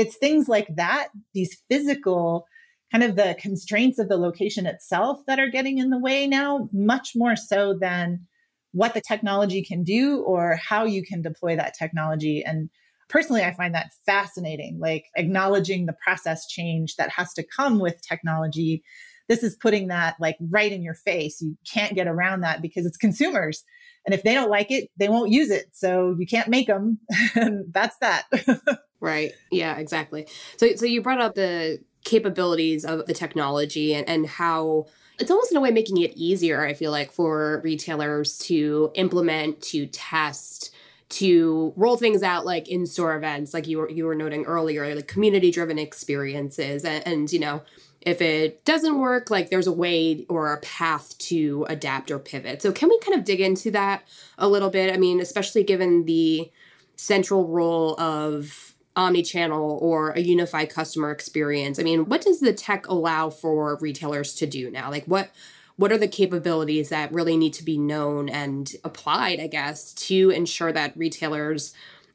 it's 0.00 0.16
things 0.16 0.48
like 0.48 0.66
that, 0.76 1.08
these 1.34 1.62
physical 1.68 2.46
kind 2.90 3.04
of 3.04 3.16
the 3.16 3.36
constraints 3.38 3.98
of 3.98 4.08
the 4.08 4.16
location 4.16 4.64
itself 4.64 5.20
that 5.26 5.38
are 5.38 5.50
getting 5.50 5.76
in 5.76 5.90
the 5.90 5.98
way 5.98 6.26
now, 6.26 6.70
much 6.72 7.12
more 7.14 7.36
so 7.36 7.76
than 7.78 8.26
what 8.72 8.94
the 8.94 9.02
technology 9.02 9.62
can 9.62 9.84
do 9.84 10.22
or 10.22 10.56
how 10.56 10.84
you 10.84 11.04
can 11.04 11.20
deploy 11.20 11.54
that 11.54 11.74
technology. 11.78 12.42
And 12.42 12.70
personally, 13.10 13.42
I 13.42 13.52
find 13.52 13.74
that 13.74 13.90
fascinating, 14.06 14.78
like 14.80 15.04
acknowledging 15.16 15.84
the 15.84 15.96
process 16.02 16.46
change 16.46 16.96
that 16.96 17.10
has 17.10 17.34
to 17.34 17.44
come 17.44 17.78
with 17.78 18.00
technology. 18.00 18.82
This 19.28 19.42
is 19.42 19.54
putting 19.54 19.88
that 19.88 20.16
like 20.18 20.36
right 20.50 20.72
in 20.72 20.82
your 20.82 20.94
face. 20.94 21.42
You 21.42 21.58
can't 21.70 21.94
get 21.94 22.06
around 22.06 22.40
that 22.40 22.62
because 22.62 22.86
it's 22.86 22.96
consumers. 22.96 23.64
And 24.10 24.18
if 24.18 24.24
they 24.24 24.34
don't 24.34 24.50
like 24.50 24.72
it, 24.72 24.90
they 24.96 25.08
won't 25.08 25.30
use 25.30 25.52
it. 25.52 25.68
So 25.70 26.16
you 26.18 26.26
can't 26.26 26.48
make 26.48 26.66
them. 26.66 26.98
that's 27.70 27.96
that. 27.98 28.24
right. 29.00 29.30
Yeah, 29.52 29.76
exactly. 29.76 30.26
So 30.56 30.74
so 30.74 30.84
you 30.84 31.00
brought 31.00 31.20
up 31.20 31.36
the 31.36 31.78
capabilities 32.04 32.84
of 32.84 33.06
the 33.06 33.14
technology 33.14 33.94
and, 33.94 34.08
and 34.08 34.26
how 34.26 34.86
it's 35.20 35.30
almost 35.30 35.52
in 35.52 35.58
a 35.58 35.60
way 35.60 35.70
making 35.70 35.98
it 35.98 36.10
easier, 36.16 36.66
I 36.66 36.74
feel 36.74 36.90
like, 36.90 37.12
for 37.12 37.60
retailers 37.62 38.36
to 38.38 38.90
implement, 38.94 39.62
to 39.62 39.86
test, 39.86 40.74
to 41.10 41.72
roll 41.76 41.96
things 41.96 42.24
out 42.24 42.44
like 42.44 42.66
in 42.66 42.86
store 42.86 43.14
events, 43.14 43.54
like 43.54 43.68
you 43.68 43.78
were 43.78 43.90
you 43.90 44.06
were 44.06 44.16
noting 44.16 44.44
earlier, 44.44 44.92
like 44.92 45.06
community 45.06 45.52
driven 45.52 45.78
experiences. 45.78 46.84
And, 46.84 47.06
and, 47.06 47.32
you 47.32 47.38
know, 47.38 47.62
if 48.00 48.22
it 48.22 48.64
doesn't 48.64 48.98
work, 48.98 49.30
like 49.30 49.50
there's 49.50 49.66
a 49.66 49.72
way 49.72 50.24
or 50.28 50.52
a 50.52 50.60
path 50.60 51.16
to 51.18 51.66
adapt 51.68 52.10
or 52.10 52.18
pivot. 52.18 52.62
So 52.62 52.72
can 52.72 52.88
we 52.88 52.98
kind 53.00 53.18
of 53.18 53.24
dig 53.24 53.40
into 53.40 53.70
that 53.72 54.04
a 54.38 54.48
little 54.48 54.70
bit? 54.70 54.92
I 54.92 54.96
mean, 54.96 55.20
especially 55.20 55.64
given 55.64 56.06
the 56.06 56.50
central 56.96 57.46
role 57.46 57.98
of 58.00 58.74
omni-channel 58.96 59.78
or 59.80 60.10
a 60.10 60.20
unified 60.20 60.68
customer 60.68 61.12
experience 61.12 61.78
i 61.78 61.82
mean 61.82 62.06
what 62.06 62.20
does 62.20 62.40
the 62.40 62.52
tech 62.52 62.86
allow 62.88 63.30
for 63.30 63.78
retailers 63.80 64.34
to 64.34 64.46
do 64.46 64.70
now 64.70 64.90
like 64.90 65.04
what 65.04 65.30
what 65.76 65.92
are 65.92 65.96
the 65.96 66.08
capabilities 66.08 66.88
that 66.88 67.10
really 67.12 67.36
need 67.36 67.54
to 67.54 67.64
be 67.64 67.78
known 67.78 68.28
and 68.28 68.72
applied 68.84 69.38
i 69.38 69.46
guess 69.46 69.94
to 69.94 70.30
ensure 70.30 70.72
that 70.72 70.94
retailers 70.96 71.72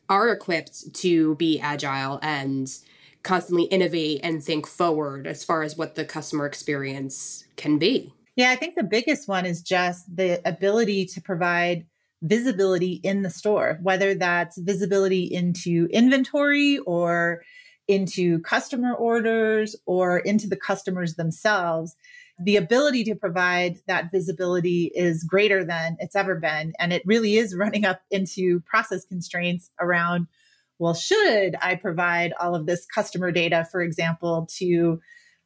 are 0.09 0.29
equipped 0.29 0.93
to 0.93 1.33
be 1.35 1.59
agile 1.59 2.19
and 2.21 2.77
constantly 3.25 3.65
innovate 3.65 4.21
and 4.23 4.41
think 4.41 4.65
forward 4.65 5.27
as 5.27 5.43
far 5.43 5.63
as 5.63 5.77
what 5.77 5.95
the 5.95 6.05
customer 6.05 6.45
experience 6.45 7.43
can 7.57 7.77
be 7.77 8.13
yeah 8.37 8.51
i 8.51 8.55
think 8.55 8.75
the 8.75 8.83
biggest 8.83 9.27
one 9.27 9.45
is 9.45 9.61
just 9.61 10.15
the 10.15 10.39
ability 10.47 11.05
to 11.05 11.19
provide 11.19 11.85
visibility 12.25 12.93
in 13.03 13.21
the 13.21 13.29
store, 13.29 13.79
whether 13.81 14.15
that's 14.15 14.57
visibility 14.57 15.23
into 15.23 15.87
inventory 15.91 16.79
or 16.79 17.43
into 17.87 18.39
customer 18.39 18.93
orders 18.93 19.75
or 19.85 20.19
into 20.19 20.47
the 20.47 20.55
customers 20.55 21.15
themselves. 21.15 21.95
The 22.39 22.55
ability 22.55 23.03
to 23.05 23.15
provide 23.15 23.77
that 23.87 24.11
visibility 24.11 24.91
is 24.95 25.23
greater 25.23 25.63
than 25.63 25.97
it's 25.99 26.15
ever 26.15 26.35
been. 26.35 26.73
And 26.79 26.91
it 26.91 27.03
really 27.05 27.37
is 27.37 27.55
running 27.57 27.85
up 27.85 28.01
into 28.09 28.61
process 28.61 29.05
constraints 29.05 29.69
around 29.79 30.27
well, 30.79 30.93
should 30.93 31.55
I 31.61 31.75
provide 31.75 32.33
all 32.39 32.55
of 32.55 32.65
this 32.65 32.85
customer 32.85 33.31
data, 33.31 33.67
for 33.71 33.81
example, 33.81 34.47
to 34.57 34.99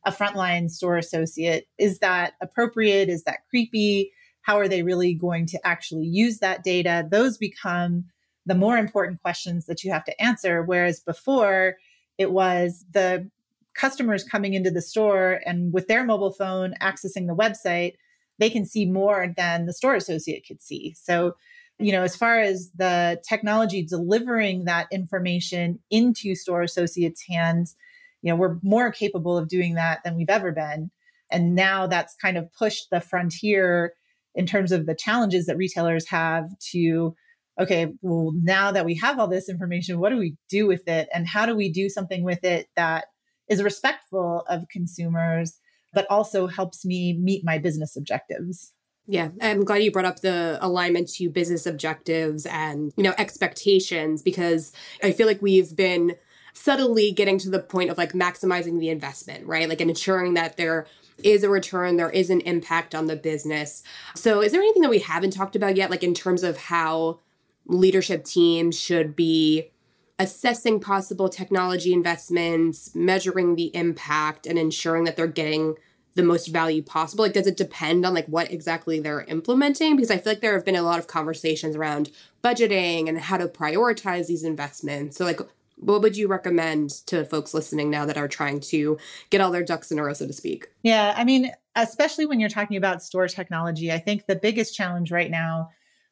a 0.06 0.12
frontline 0.12 0.70
store 0.70 0.98
associate? 0.98 1.68
Is 1.78 2.00
that 2.00 2.34
appropriate? 2.42 3.10
Is 3.10 3.24
that 3.24 3.40
creepy? 3.50 4.12
how 4.50 4.58
are 4.58 4.68
they 4.68 4.84
really 4.84 5.14
going 5.14 5.46
to 5.46 5.60
actually 5.64 6.08
use 6.08 6.40
that 6.40 6.64
data? 6.64 7.08
Those 7.10 7.38
become 7.38 8.06
the 8.48 8.56
more 8.56 8.78
important 8.78 9.22
questions 9.22 9.66
that 9.68 9.84
you 9.84 9.92
have 9.92 10.04
to 10.06 10.22
answer. 10.22 10.64
Whereas 10.64 11.00
before, 11.00 11.76
it 12.18 12.32
was 12.32 12.84
the 12.92 13.30
customers 13.76 14.24
coming 14.24 14.56
into 14.56 14.72
the 14.72 14.82
store 14.82 15.40
and 15.46 15.72
with 15.72 15.88
their 15.88 16.04
mobile 16.04 16.32
phone 16.32 16.74
accessing 16.82 17.28
the 17.28 17.36
website, 17.36 17.94
they 18.40 18.50
can 18.50 18.66
see 18.66 18.86
more 18.86 19.32
than 19.38 19.68
the 19.68 19.74
store 19.74 19.94
associate 19.94 20.48
could 20.48 20.64
see. 20.64 20.96
So, 20.98 21.36
you 21.80 21.92
know, 21.92 22.04
as 22.04 22.16
far 22.16 22.40
as 22.40 22.72
the 22.76 23.22
technology 23.28 23.84
delivering 23.84 24.66
that 24.66 24.88
information 24.92 25.80
into 25.90 26.36
store 26.36 26.62
associates' 26.62 27.24
hands, 27.28 27.76
you 28.22 28.30
know, 28.30 28.36
we're 28.36 28.58
more 28.62 28.92
capable 28.92 29.38
of 29.38 29.48
doing 29.48 29.76
that 29.76 30.00
than 30.04 30.16
we've 30.16 30.30
ever 30.30 30.52
been. 30.52 30.92
And 31.32 31.56
now 31.56 31.88
that's 31.88 32.16
kind 32.16 32.38
of 32.38 32.52
pushed 32.54 32.90
the 32.92 33.00
frontier 33.00 33.94
in 34.36 34.46
terms 34.46 34.72
of 34.72 34.86
the 34.86 34.96
challenges 34.96 35.46
that 35.46 35.58
retailers 35.58 36.08
have 36.10 36.48
to 36.72 37.16
okay 37.60 37.88
well 38.02 38.32
now 38.42 38.72
that 38.72 38.86
we 38.86 38.96
have 38.96 39.20
all 39.20 39.28
this 39.28 39.50
information 39.50 40.00
what 40.00 40.10
do 40.10 40.18
we 40.18 40.36
do 40.50 40.66
with 40.66 40.88
it 40.88 41.10
and 41.14 41.28
how 41.28 41.46
do 41.46 41.56
we 41.56 41.70
do 41.70 41.90
something 41.90 42.24
with 42.24 42.44
it 42.44 42.68
that 42.76 43.06
is 43.50 43.62
respectful 43.62 44.44
of 44.48 44.70
consumers 44.72 45.60
but 45.94 46.06
also 46.10 46.48
helps 46.48 46.86
me 46.86 47.18
meet 47.20 47.44
my 47.44 47.58
business 47.58 47.98
objectives 47.98 48.72
yeah, 49.10 49.30
I'm 49.42 49.66
glad 49.66 49.82
you 49.82 49.92
brought 49.92 50.06
up 50.06 50.20
the 50.20 50.60
alignment 50.62 51.10
to 51.16 51.30
business 51.32 51.66
objectives 51.66 52.46
and, 52.46 52.94
you 52.96 53.04
know, 53.04 53.16
expectations 53.18 54.22
because 54.22 54.72
I 55.02 55.12
feel 55.12 55.26
like 55.26 55.42
we've 55.42 55.76
been 55.76 56.16
subtly 56.54 57.12
getting 57.12 57.40
to 57.40 57.50
the 57.50 57.60
point 57.60 57.90
of 57.90 57.98
like 57.98 58.14
maximizing 58.14 58.80
the 58.80 58.90
investment, 58.90 59.48
right? 59.48 59.68
Like 59.68 59.82
and 59.82 59.90
ensuring 59.90 60.36
that 60.36 60.58
there 60.58 60.86
is 61.24 61.44
a 61.44 61.50
return, 61.50 61.98
there 61.98 62.12
is 62.12 62.30
an 62.30 62.42
impact 62.42 62.94
on 62.94 63.08
the 63.08 63.16
business. 63.16 63.82
So, 64.16 64.42
is 64.42 64.52
there 64.52 64.62
anything 64.62 64.84
that 64.84 64.90
we 64.90 65.00
haven't 65.00 65.32
talked 65.32 65.56
about 65.56 65.76
yet, 65.76 65.90
like 65.90 66.04
in 66.04 66.14
terms 66.14 66.44
of 66.44 66.58
how 66.58 67.20
leadership 67.66 68.26
teams 68.26 68.80
should 68.80 69.16
be 69.16 69.72
assessing 70.20 70.80
possible 70.80 71.30
technology 71.30 71.94
investments, 71.94 72.94
measuring 72.94 73.56
the 73.56 73.76
impact, 73.76 74.46
and 74.46 74.60
ensuring 74.60 75.06
that 75.06 75.16
they're 75.16 75.28
getting 75.28 75.76
the 76.20 76.28
most 76.28 76.48
value 76.48 76.84
possible? 76.84 77.24
Like, 77.24 77.34
does 77.34 77.48
it 77.48 77.58
depend 77.58 78.06
on 78.06 78.14
like 78.14 78.28
what 78.28 78.52
exactly 78.52 79.00
they're 79.00 79.22
implementing? 79.22 79.96
Because 79.96 80.12
I 80.12 80.18
feel 80.18 80.34
like 80.34 80.42
there 80.42 80.54
have 80.54 80.66
been 80.66 80.76
a 80.76 80.82
lot 80.82 81.00
of 81.00 81.08
conversations 81.08 81.76
around 81.76 82.12
budgeting 82.44 83.08
and 83.08 83.20
how 83.20 83.38
to 83.38 83.48
prioritize 83.48 84.28
these 84.28 84.44
investments. 84.44 85.18
So, 85.18 85.26
like, 85.26 85.40
What 85.82 86.02
would 86.02 86.18
you 86.18 86.28
recommend 86.28 86.90
to 87.08 87.24
folks 87.24 87.54
listening 87.54 87.90
now 87.90 88.06
that 88.06 88.18
are 88.18 88.28
trying 88.28 88.60
to 88.72 88.98
get 89.30 89.40
all 89.40 89.52
their 89.52 89.64
ducks 89.64 89.92
in 89.92 90.00
a 90.00 90.04
row, 90.04 90.14
so 90.14 90.28
to 90.28 90.34
speak? 90.34 90.68
Yeah, 90.84 91.14
I 91.16 91.24
mean, 91.24 91.52
especially 91.76 92.26
when 92.26 92.40
you're 92.42 92.50
talking 92.50 92.76
about 92.76 93.02
store 93.02 93.30
technology, 93.30 93.90
I 93.90 93.98
think 93.98 94.26
the 94.26 94.36
biggest 94.36 94.76
challenge 94.76 95.10
right 95.10 95.32
now 95.32 95.70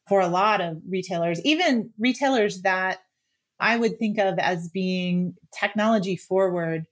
for 0.08 0.20
a 0.20 0.28
lot 0.28 0.62
of 0.62 0.78
retailers, 0.88 1.38
even 1.44 1.90
retailers 1.98 2.62
that 2.62 3.00
I 3.60 3.76
would 3.76 3.98
think 3.98 4.18
of 4.18 4.38
as 4.38 4.70
being 4.70 5.34
technology 5.52 6.16
forward, 6.16 6.86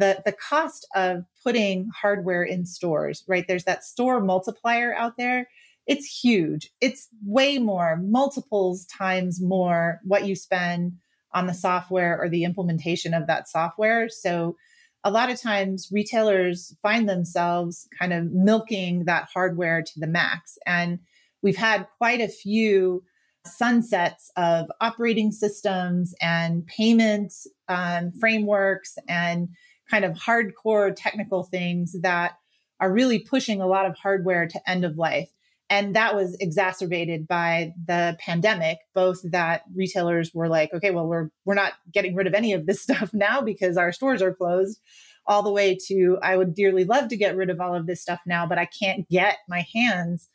the, 0.00 0.22
the 0.24 0.32
cost 0.32 0.86
of 0.94 1.24
putting 1.44 1.88
hardware 1.94 2.42
in 2.42 2.66
stores, 2.66 3.22
right? 3.28 3.44
There's 3.46 3.64
that 3.64 3.84
store 3.84 4.20
multiplier 4.20 4.94
out 4.94 5.16
there. 5.16 5.48
It's 5.86 6.06
huge. 6.06 6.70
It's 6.80 7.08
way 7.24 7.58
more, 7.58 7.96
multiples 7.96 8.86
times 8.86 9.40
more 9.40 10.00
what 10.04 10.26
you 10.26 10.34
spend 10.34 10.94
on 11.32 11.46
the 11.46 11.54
software 11.54 12.20
or 12.20 12.28
the 12.28 12.44
implementation 12.44 13.14
of 13.14 13.26
that 13.26 13.48
software. 13.48 14.08
So 14.08 14.56
a 15.04 15.10
lot 15.10 15.30
of 15.30 15.40
times 15.40 15.88
retailers 15.92 16.74
find 16.82 17.08
themselves 17.08 17.88
kind 17.98 18.12
of 18.12 18.32
milking 18.32 19.04
that 19.04 19.28
hardware 19.32 19.82
to 19.82 20.00
the 20.00 20.06
max. 20.06 20.58
And 20.66 20.98
we've 21.42 21.56
had 21.56 21.86
quite 21.98 22.20
a 22.20 22.28
few 22.28 23.02
sunsets 23.46 24.30
of 24.36 24.70
operating 24.80 25.32
systems 25.32 26.14
and 26.20 26.66
payment 26.66 27.32
um, 27.68 28.12
frameworks 28.20 28.98
and 29.08 29.48
kind 29.90 30.04
of 30.04 30.12
hardcore 30.12 30.94
technical 30.96 31.42
things 31.42 31.96
that 32.02 32.32
are 32.78 32.92
really 32.92 33.18
pushing 33.18 33.60
a 33.60 33.66
lot 33.66 33.86
of 33.86 33.96
hardware 33.96 34.46
to 34.46 34.70
end 34.70 34.84
of 34.84 34.96
life. 34.96 35.30
And 35.68 35.94
that 35.94 36.16
was 36.16 36.36
exacerbated 36.40 37.28
by 37.28 37.72
the 37.86 38.16
pandemic, 38.18 38.78
both 38.94 39.18
that 39.30 39.62
retailers 39.74 40.32
were 40.34 40.48
like, 40.48 40.72
okay, 40.74 40.90
well, 40.90 41.06
we're 41.06 41.28
we're 41.44 41.54
not 41.54 41.74
getting 41.92 42.16
rid 42.16 42.26
of 42.26 42.34
any 42.34 42.52
of 42.52 42.66
this 42.66 42.82
stuff 42.86 43.10
now 43.12 43.40
because 43.40 43.76
our 43.76 43.92
stores 43.92 44.22
are 44.22 44.34
closed, 44.34 44.80
all 45.26 45.42
the 45.42 45.52
way 45.52 45.78
to 45.86 46.18
I 46.22 46.36
would 46.36 46.54
dearly 46.54 46.84
love 46.84 47.08
to 47.08 47.16
get 47.16 47.36
rid 47.36 47.50
of 47.50 47.60
all 47.60 47.74
of 47.74 47.86
this 47.86 48.02
stuff 48.02 48.20
now, 48.26 48.46
but 48.46 48.58
I 48.58 48.66
can't 48.66 49.08
get 49.08 49.36
my 49.48 49.64
hands 49.72 50.28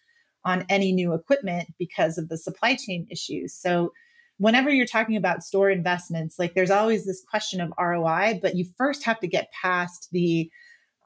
on 0.46 0.66
any 0.70 0.92
new 0.92 1.14
equipment 1.14 1.74
because 1.80 2.18
of 2.18 2.30
the 2.30 2.38
supply 2.38 2.76
chain 2.76 3.08
issues. 3.10 3.54
So 3.54 3.92
whenever 4.38 4.70
you're 4.70 4.86
talking 4.86 5.16
about 5.16 5.44
store 5.44 5.70
investments, 5.70 6.38
like 6.38 6.54
there's 6.54 6.72
always 6.72 7.06
this 7.06 7.24
question 7.30 7.62
of 7.62 7.72
ROI, 7.80 8.40
but 8.42 8.56
you 8.56 8.66
first 8.78 9.04
have 9.04 9.20
to 9.20 9.28
get 9.28 9.52
past 9.62 10.10
the 10.12 10.50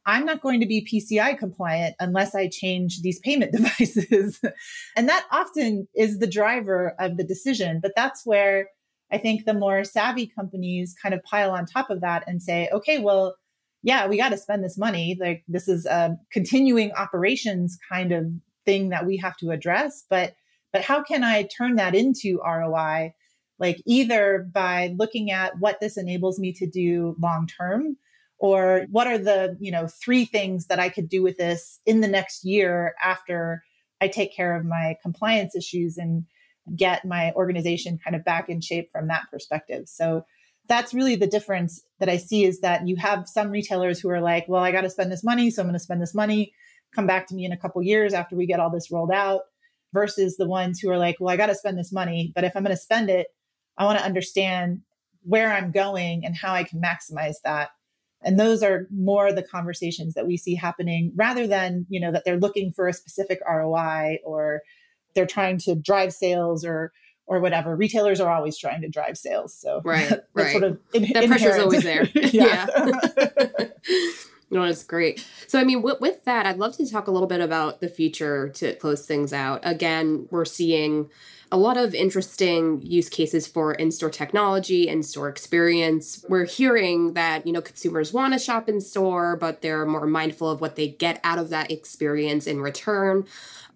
I'm 0.05 0.25
not 0.25 0.41
going 0.41 0.59
to 0.59 0.65
be 0.65 0.87
PCI 0.91 1.37
compliant 1.37 1.95
unless 1.99 2.33
I 2.33 2.47
change 2.47 3.01
these 3.01 3.19
payment 3.19 3.51
devices. 3.55 4.39
and 4.95 5.07
that 5.07 5.25
often 5.31 5.87
is 5.95 6.17
the 6.17 6.27
driver 6.27 6.95
of 6.99 7.17
the 7.17 7.23
decision. 7.23 7.79
But 7.81 7.91
that's 7.95 8.25
where 8.25 8.69
I 9.11 9.17
think 9.17 9.45
the 9.45 9.53
more 9.53 9.83
savvy 9.83 10.25
companies 10.25 10.95
kind 10.99 11.13
of 11.13 11.23
pile 11.23 11.51
on 11.51 11.65
top 11.65 11.89
of 11.89 12.01
that 12.01 12.23
and 12.27 12.41
say, 12.41 12.69
okay, 12.71 12.97
well, 12.97 13.35
yeah, 13.83 14.07
we 14.07 14.17
got 14.17 14.29
to 14.29 14.37
spend 14.37 14.63
this 14.63 14.77
money. 14.77 15.17
Like 15.19 15.43
this 15.47 15.67
is 15.67 15.85
a 15.85 16.17
continuing 16.31 16.91
operations 16.93 17.77
kind 17.89 18.11
of 18.11 18.25
thing 18.65 18.89
that 18.89 19.05
we 19.05 19.17
have 19.17 19.37
to 19.37 19.51
address. 19.51 20.05
But 20.09 20.33
but 20.71 20.81
how 20.81 21.03
can 21.03 21.23
I 21.23 21.43
turn 21.43 21.75
that 21.75 21.95
into 21.95 22.39
ROI? 22.45 23.13
Like 23.57 23.81
either 23.85 24.47
by 24.53 24.95
looking 24.97 25.31
at 25.31 25.59
what 25.59 25.79
this 25.79 25.97
enables 25.97 26.39
me 26.39 26.53
to 26.53 26.67
do 26.67 27.15
long 27.19 27.47
term, 27.47 27.97
or 28.37 28.85
what 28.89 29.07
are 29.07 29.17
the 29.17 29.57
you 29.59 29.71
know 29.71 29.87
three 29.87 30.25
things 30.25 30.67
that 30.67 30.79
I 30.79 30.89
could 30.89 31.09
do 31.09 31.21
with 31.21 31.37
this 31.37 31.79
in 31.85 32.01
the 32.01 32.07
next 32.07 32.45
year 32.45 32.95
after 33.03 33.63
I 33.99 34.07
take 34.07 34.33
care 34.33 34.55
of 34.55 34.65
my 34.65 34.95
compliance 35.01 35.55
issues 35.55 35.97
and 35.97 36.23
get 36.75 37.03
my 37.03 37.33
organization 37.33 37.99
kind 38.01 38.15
of 38.15 38.23
back 38.23 38.47
in 38.47 38.61
shape 38.61 38.91
from 38.91 39.07
that 39.07 39.23
perspective. 39.31 39.89
So 39.89 40.23
that's 40.67 40.93
really 40.93 41.15
the 41.15 41.27
difference 41.27 41.81
that 41.99 42.09
I 42.09 42.17
see 42.17 42.45
is 42.45 42.61
that 42.61 42.87
you 42.87 42.95
have 42.97 43.27
some 43.27 43.49
retailers 43.49 43.99
who 43.99 44.09
are 44.09 44.21
like, 44.21 44.45
well, 44.47 44.63
I 44.63 44.71
got 44.71 44.81
to 44.81 44.89
spend 44.89 45.11
this 45.11 45.23
money, 45.23 45.49
so 45.49 45.61
I'm 45.61 45.67
going 45.67 45.73
to 45.73 45.79
spend 45.79 46.01
this 46.01 46.13
money 46.13 46.53
come 46.93 47.07
back 47.07 47.27
to 47.27 47.35
me 47.35 47.45
in 47.45 47.51
a 47.51 47.57
couple 47.57 47.81
years 47.83 48.13
after 48.13 48.35
we 48.35 48.45
get 48.45 48.59
all 48.59 48.69
this 48.69 48.91
rolled 48.91 49.11
out 49.11 49.41
versus 49.93 50.37
the 50.37 50.47
ones 50.47 50.79
who 50.79 50.89
are 50.89 50.97
like, 50.97 51.17
well, 51.19 51.33
I 51.33 51.37
got 51.37 51.47
to 51.47 51.55
spend 51.55 51.77
this 51.77 51.91
money, 51.91 52.31
but 52.35 52.43
if 52.43 52.55
I'm 52.55 52.63
going 52.63 52.75
to 52.75 52.81
spend 52.81 53.09
it, 53.09 53.27
I 53.77 53.85
want 53.85 53.99
to 53.99 54.05
understand 54.05 54.81
where 55.23 55.51
I'm 55.51 55.71
going 55.71 56.25
and 56.25 56.35
how 56.35 56.53
I 56.53 56.63
can 56.63 56.81
maximize 56.81 57.35
that. 57.43 57.69
And 58.21 58.39
those 58.39 58.61
are 58.61 58.87
more 58.91 59.31
the 59.31 59.43
conversations 59.43 60.13
that 60.13 60.27
we 60.27 60.35
see 60.35 60.55
happening 60.55 61.13
rather 61.15 61.47
than, 61.47 61.85
you 61.89 61.99
know, 61.99 62.11
that 62.11 62.25
they're 62.25 62.39
looking 62.39 62.71
for 62.71 62.87
a 62.87 62.93
specific 62.93 63.39
ROI 63.49 64.19
or 64.25 64.61
they're 65.15 65.25
trying 65.25 65.57
to 65.59 65.75
drive 65.75 66.13
sales 66.13 66.65
or 66.65 66.91
or 67.25 67.39
whatever. 67.39 67.75
Retailers 67.75 68.19
are 68.19 68.33
always 68.33 68.57
trying 68.57 68.81
to 68.81 68.89
drive 68.89 69.17
sales. 69.17 69.53
So 69.53 69.81
right, 69.85 70.11
right. 70.33 70.51
sort 70.51 70.63
of 70.63 70.79
in, 70.93 71.03
that 71.13 71.27
pressure's 71.27 71.59
always 71.59 71.83
there. 71.83 72.09
yeah. 72.15 72.65
No, 74.51 74.63
it's 74.63 74.83
great. 74.83 75.25
So, 75.47 75.59
I 75.59 75.63
mean, 75.63 75.81
with, 75.83 76.01
with 76.01 76.23
that, 76.25 76.45
I'd 76.45 76.57
love 76.57 76.75
to 76.77 76.89
talk 76.89 77.07
a 77.07 77.11
little 77.11 77.27
bit 77.27 77.39
about 77.39 77.81
the 77.81 77.89
future 77.89 78.49
to 78.55 78.73
close 78.75 79.05
things 79.05 79.31
out. 79.31 79.59
Again, 79.63 80.27
we're 80.31 80.45
seeing 80.45 81.09
a 81.51 81.57
lot 81.57 81.77
of 81.77 81.95
interesting 81.95 82.81
use 82.83 83.09
cases 83.09 83.47
for 83.47 83.73
in-store 83.73 84.09
technology 84.09 84.87
and 84.87 85.05
store 85.05 85.29
experience. 85.29 86.23
We're 86.29 86.45
hearing 86.45 87.13
that, 87.13 87.45
you 87.45 87.53
know, 87.53 87.61
consumers 87.61 88.13
want 88.13 88.33
to 88.33 88.39
shop 88.39 88.69
in 88.69 88.81
store, 88.81 89.35
but 89.35 89.61
they're 89.61 89.85
more 89.85 90.07
mindful 90.07 90.49
of 90.49 90.61
what 90.61 90.75
they 90.75 90.87
get 90.87 91.19
out 91.23 91.39
of 91.39 91.49
that 91.49 91.71
experience 91.71 92.45
in 92.47 92.61
return. 92.61 93.25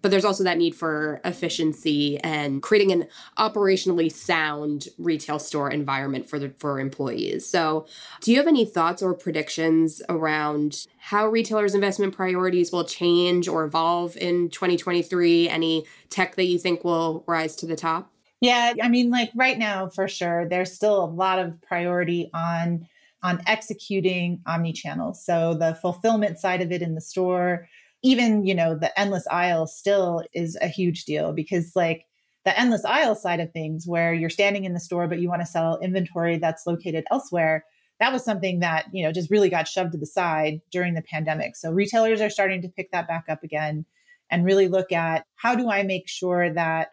But 0.04 0.10
there's 0.10 0.26
also 0.26 0.44
that 0.44 0.58
need 0.58 0.74
for 0.74 1.18
efficiency 1.24 2.18
and 2.18 2.62
creating 2.62 2.92
an 2.92 3.08
operationally 3.38 4.12
sound 4.12 4.88
retail 4.98 5.38
store 5.38 5.70
environment 5.70 6.28
for 6.28 6.38
the 6.38 6.50
for 6.58 6.78
employees. 6.78 7.46
So, 7.48 7.86
do 8.20 8.30
you 8.30 8.36
have 8.36 8.46
any 8.46 8.66
thoughts 8.66 9.02
or 9.02 9.14
predictions 9.14 10.02
around 10.10 10.86
how 10.98 11.26
retailers' 11.26 11.74
investment 11.74 12.14
priorities 12.14 12.70
will 12.70 12.84
change 12.84 13.48
or 13.48 13.64
evolve 13.64 14.14
in 14.18 14.50
2023? 14.50 15.48
Any 15.48 15.86
tech 16.10 16.34
that 16.34 16.44
you 16.44 16.58
think 16.58 16.84
will 16.84 17.24
rise 17.26 17.56
to 17.56 17.66
the 17.66 17.74
top? 17.74 18.12
Yeah, 18.42 18.74
I 18.82 18.90
mean, 18.90 19.10
like 19.10 19.30
right 19.34 19.56
now, 19.56 19.88
for 19.88 20.06
sure, 20.06 20.46
there's 20.46 20.70
still 20.70 21.02
a 21.02 21.06
lot 21.06 21.38
of 21.38 21.62
priority 21.62 22.28
on 22.34 22.86
on 23.22 23.40
executing 23.46 24.42
omni-channel. 24.44 25.14
So 25.14 25.54
the 25.54 25.74
fulfillment 25.76 26.38
side 26.38 26.60
of 26.60 26.70
it 26.70 26.82
in 26.82 26.94
the 26.94 27.00
store, 27.00 27.68
even 28.04 28.46
you 28.46 28.54
know 28.54 28.76
the 28.76 28.96
endless 28.98 29.26
aisle 29.28 29.66
still 29.66 30.22
is 30.32 30.56
a 30.60 30.68
huge 30.68 31.04
deal 31.04 31.32
because 31.32 31.72
like 31.74 32.04
the 32.44 32.58
endless 32.58 32.84
aisle 32.84 33.16
side 33.16 33.40
of 33.40 33.50
things 33.52 33.84
where 33.86 34.14
you're 34.14 34.30
standing 34.30 34.64
in 34.64 34.74
the 34.74 34.80
store 34.80 35.08
but 35.08 35.18
you 35.18 35.28
want 35.28 35.42
to 35.42 35.46
sell 35.46 35.80
inventory 35.80 36.38
that's 36.38 36.66
located 36.66 37.04
elsewhere 37.10 37.64
that 38.00 38.12
was 38.12 38.24
something 38.24 38.60
that 38.60 38.86
you 38.92 39.04
know 39.04 39.12
just 39.12 39.30
really 39.30 39.48
got 39.48 39.68
shoved 39.68 39.92
to 39.92 39.98
the 39.98 40.06
side 40.06 40.60
during 40.70 40.94
the 40.94 41.02
pandemic. 41.02 41.56
So 41.56 41.70
retailers 41.70 42.20
are 42.20 42.30
starting 42.30 42.62
to 42.62 42.68
pick 42.68 42.90
that 42.92 43.08
back 43.08 43.24
up 43.28 43.42
again 43.42 43.84
and 44.30 44.44
really 44.44 44.68
look 44.68 44.90
at 44.92 45.24
how 45.36 45.54
do 45.54 45.70
i 45.70 45.82
make 45.82 46.08
sure 46.08 46.52
that 46.52 46.88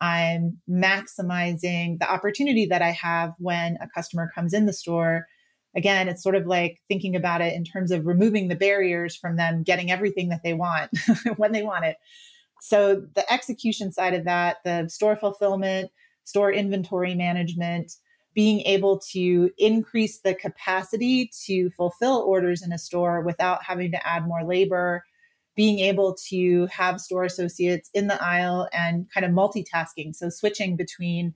i'm 0.00 0.58
maximizing 0.68 1.98
the 1.98 2.10
opportunity 2.10 2.66
that 2.66 2.82
i 2.82 2.90
have 2.90 3.32
when 3.38 3.78
a 3.80 3.88
customer 3.94 4.30
comes 4.34 4.52
in 4.52 4.66
the 4.66 4.72
store 4.72 5.26
again, 5.74 6.08
it's 6.08 6.22
sort 6.22 6.34
of 6.34 6.46
like 6.46 6.80
thinking 6.88 7.16
about 7.16 7.40
it 7.40 7.54
in 7.54 7.64
terms 7.64 7.90
of 7.90 8.06
removing 8.06 8.48
the 8.48 8.56
barriers 8.56 9.16
from 9.16 9.36
them 9.36 9.62
getting 9.62 9.90
everything 9.90 10.28
that 10.28 10.42
they 10.42 10.54
want 10.54 10.90
when 11.36 11.52
they 11.52 11.62
want 11.62 11.84
it. 11.84 11.96
So, 12.60 13.02
the 13.14 13.30
execution 13.32 13.90
side 13.90 14.14
of 14.14 14.24
that, 14.24 14.58
the 14.64 14.88
store 14.88 15.16
fulfillment, 15.16 15.90
store 16.24 16.52
inventory 16.52 17.14
management, 17.14 17.92
being 18.34 18.60
able 18.60 19.00
to 19.10 19.50
increase 19.58 20.20
the 20.20 20.34
capacity 20.34 21.30
to 21.46 21.70
fulfill 21.70 22.24
orders 22.26 22.62
in 22.62 22.72
a 22.72 22.78
store 22.78 23.20
without 23.20 23.64
having 23.64 23.90
to 23.90 24.06
add 24.06 24.26
more 24.26 24.44
labor, 24.44 25.04
being 25.56 25.80
able 25.80 26.16
to 26.28 26.66
have 26.70 27.00
store 27.00 27.24
associates 27.24 27.90
in 27.94 28.06
the 28.06 28.22
aisle 28.22 28.68
and 28.72 29.06
kind 29.12 29.26
of 29.26 29.32
multitasking. 29.32 30.14
So, 30.14 30.28
switching 30.28 30.76
between 30.76 31.34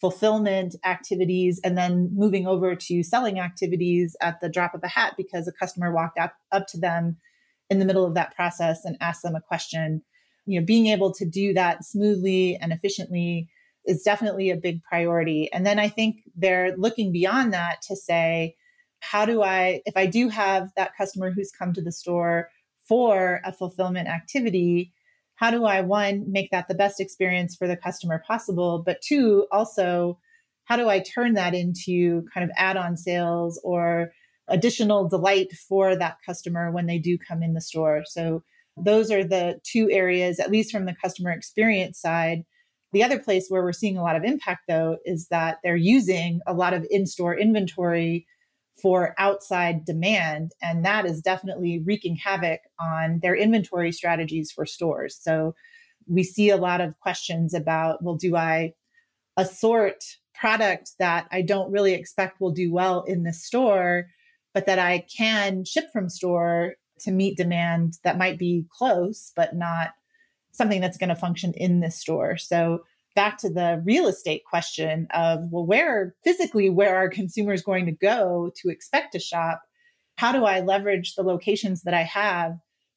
fulfillment 0.00 0.76
activities 0.84 1.60
and 1.64 1.76
then 1.76 2.10
moving 2.14 2.46
over 2.46 2.74
to 2.76 3.02
selling 3.02 3.40
activities 3.40 4.16
at 4.20 4.40
the 4.40 4.48
drop 4.48 4.74
of 4.74 4.82
a 4.84 4.88
hat 4.88 5.14
because 5.16 5.48
a 5.48 5.52
customer 5.52 5.92
walked 5.92 6.18
up, 6.18 6.34
up 6.52 6.66
to 6.68 6.78
them 6.78 7.16
in 7.68 7.78
the 7.78 7.84
middle 7.84 8.06
of 8.06 8.14
that 8.14 8.34
process 8.34 8.84
and 8.84 8.96
asked 9.00 9.22
them 9.22 9.34
a 9.34 9.40
question. 9.40 10.02
You 10.46 10.60
know 10.60 10.66
being 10.66 10.86
able 10.86 11.12
to 11.14 11.26
do 11.26 11.52
that 11.54 11.84
smoothly 11.84 12.56
and 12.56 12.72
efficiently 12.72 13.48
is 13.84 14.02
definitely 14.02 14.50
a 14.50 14.56
big 14.56 14.82
priority. 14.82 15.50
And 15.52 15.66
then 15.66 15.78
i 15.78 15.88
think 15.88 16.22
they're 16.36 16.74
looking 16.76 17.12
beyond 17.12 17.52
that 17.52 17.82
to 17.88 17.96
say 17.96 18.56
how 19.00 19.24
do 19.24 19.42
i 19.42 19.82
if 19.84 19.96
i 19.96 20.06
do 20.06 20.28
have 20.28 20.70
that 20.76 20.96
customer 20.96 21.30
who's 21.30 21.52
come 21.52 21.72
to 21.72 21.82
the 21.82 21.92
store 21.92 22.48
for 22.88 23.40
a 23.44 23.52
fulfillment 23.52 24.08
activity 24.08 24.92
how 25.38 25.52
do 25.52 25.64
I, 25.64 25.82
one, 25.82 26.24
make 26.26 26.50
that 26.50 26.66
the 26.66 26.74
best 26.74 26.98
experience 27.00 27.54
for 27.54 27.68
the 27.68 27.76
customer 27.76 28.22
possible? 28.26 28.82
But 28.84 29.00
two, 29.02 29.46
also, 29.52 30.18
how 30.64 30.76
do 30.76 30.88
I 30.88 30.98
turn 31.00 31.34
that 31.34 31.54
into 31.54 32.24
kind 32.34 32.42
of 32.42 32.50
add 32.56 32.76
on 32.76 32.96
sales 32.96 33.60
or 33.62 34.10
additional 34.48 35.08
delight 35.08 35.52
for 35.68 35.94
that 35.94 36.16
customer 36.26 36.72
when 36.72 36.86
they 36.86 36.98
do 36.98 37.16
come 37.16 37.42
in 37.42 37.54
the 37.54 37.60
store? 37.60 38.02
So, 38.04 38.42
those 38.76 39.10
are 39.10 39.24
the 39.24 39.60
two 39.64 39.90
areas, 39.90 40.38
at 40.38 40.50
least 40.52 40.70
from 40.70 40.86
the 40.86 40.94
customer 41.02 41.32
experience 41.32 42.00
side, 42.00 42.44
The 42.92 43.04
other 43.04 43.18
place 43.18 43.46
where 43.48 43.62
we're 43.62 43.72
seeing 43.72 43.98
a 43.98 44.02
lot 44.02 44.16
of 44.16 44.24
impact, 44.24 44.62
though, 44.66 44.96
is 45.04 45.28
that 45.28 45.58
they're 45.62 45.76
using 45.76 46.40
a 46.46 46.54
lot 46.54 46.72
of 46.72 46.86
in 46.90 47.06
store 47.06 47.38
inventory 47.38 48.26
for 48.80 49.14
outside 49.18 49.84
demand. 49.84 50.52
And 50.62 50.84
that 50.84 51.06
is 51.06 51.20
definitely 51.20 51.82
wreaking 51.84 52.16
havoc 52.16 52.60
on 52.80 53.20
their 53.22 53.34
inventory 53.34 53.92
strategies 53.92 54.50
for 54.50 54.66
stores. 54.66 55.18
So 55.20 55.54
we 56.06 56.22
see 56.22 56.50
a 56.50 56.56
lot 56.56 56.80
of 56.80 56.98
questions 57.00 57.54
about 57.54 58.02
well, 58.02 58.16
do 58.16 58.36
I 58.36 58.74
assort 59.36 60.04
product 60.34 60.92
that 60.98 61.26
I 61.32 61.42
don't 61.42 61.70
really 61.72 61.94
expect 61.94 62.40
will 62.40 62.52
do 62.52 62.72
well 62.72 63.02
in 63.02 63.24
the 63.24 63.32
store, 63.32 64.08
but 64.54 64.66
that 64.66 64.78
I 64.78 65.04
can 65.16 65.64
ship 65.64 65.86
from 65.92 66.08
store 66.08 66.74
to 67.00 67.10
meet 67.10 67.36
demand 67.36 67.94
that 68.04 68.18
might 68.18 68.38
be 68.38 68.66
close, 68.70 69.32
but 69.36 69.54
not 69.54 69.90
something 70.52 70.80
that's 70.80 70.98
going 70.98 71.08
to 71.08 71.16
function 71.16 71.52
in 71.54 71.80
this 71.80 71.96
store. 71.96 72.36
So 72.36 72.80
back 73.18 73.36
to 73.36 73.50
the 73.50 73.82
real 73.84 74.06
estate 74.06 74.44
question 74.44 75.08
of 75.12 75.40
well, 75.50 75.66
where 75.66 76.14
physically 76.22 76.70
where 76.70 76.94
are 76.94 77.08
consumers 77.08 77.62
going 77.62 77.84
to 77.84 77.90
go 77.90 78.52
to 78.54 78.68
expect 78.68 79.10
to 79.12 79.18
shop? 79.18 79.60
How 80.14 80.30
do 80.30 80.44
I 80.44 80.60
leverage 80.60 81.16
the 81.16 81.24
locations 81.24 81.82
that 81.82 81.94
I 81.94 82.04
have 82.04 82.52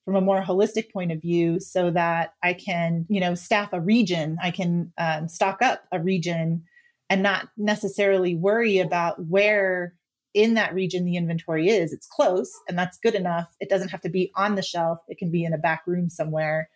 from 0.05 0.15
a 0.15 0.21
more 0.21 0.43
holistic 0.43 0.93
point 0.93 1.11
of 1.11 1.19
view 1.23 1.59
so 1.59 1.89
that 1.89 2.35
I 2.43 2.53
can, 2.53 3.07
you 3.09 3.19
know, 3.19 3.33
staff 3.33 3.73
a 3.73 3.81
region, 3.81 4.37
I 4.43 4.51
can 4.51 4.93
um, 4.99 5.27
stock 5.27 5.63
up 5.63 5.85
a 5.91 5.99
region 5.99 6.65
and 7.09 7.23
not 7.23 7.47
necessarily 7.57 8.35
worry 8.35 8.77
about 8.77 9.25
where 9.25 9.95
in 10.35 10.53
that 10.53 10.75
region 10.75 11.03
the 11.03 11.17
inventory 11.17 11.67
is. 11.67 11.93
It's 11.93 12.05
close 12.05 12.51
and 12.69 12.77
that's 12.77 12.99
good 12.99 13.15
enough. 13.15 13.47
It 13.59 13.69
doesn't 13.69 13.89
have 13.89 14.01
to 14.01 14.09
be 14.09 14.31
on 14.35 14.53
the 14.53 14.61
shelf, 14.61 14.99
it 15.07 15.17
can 15.17 15.31
be 15.31 15.43
in 15.43 15.53
a 15.53 15.57
back 15.57 15.81
room 15.87 16.11
somewhere. 16.11 16.69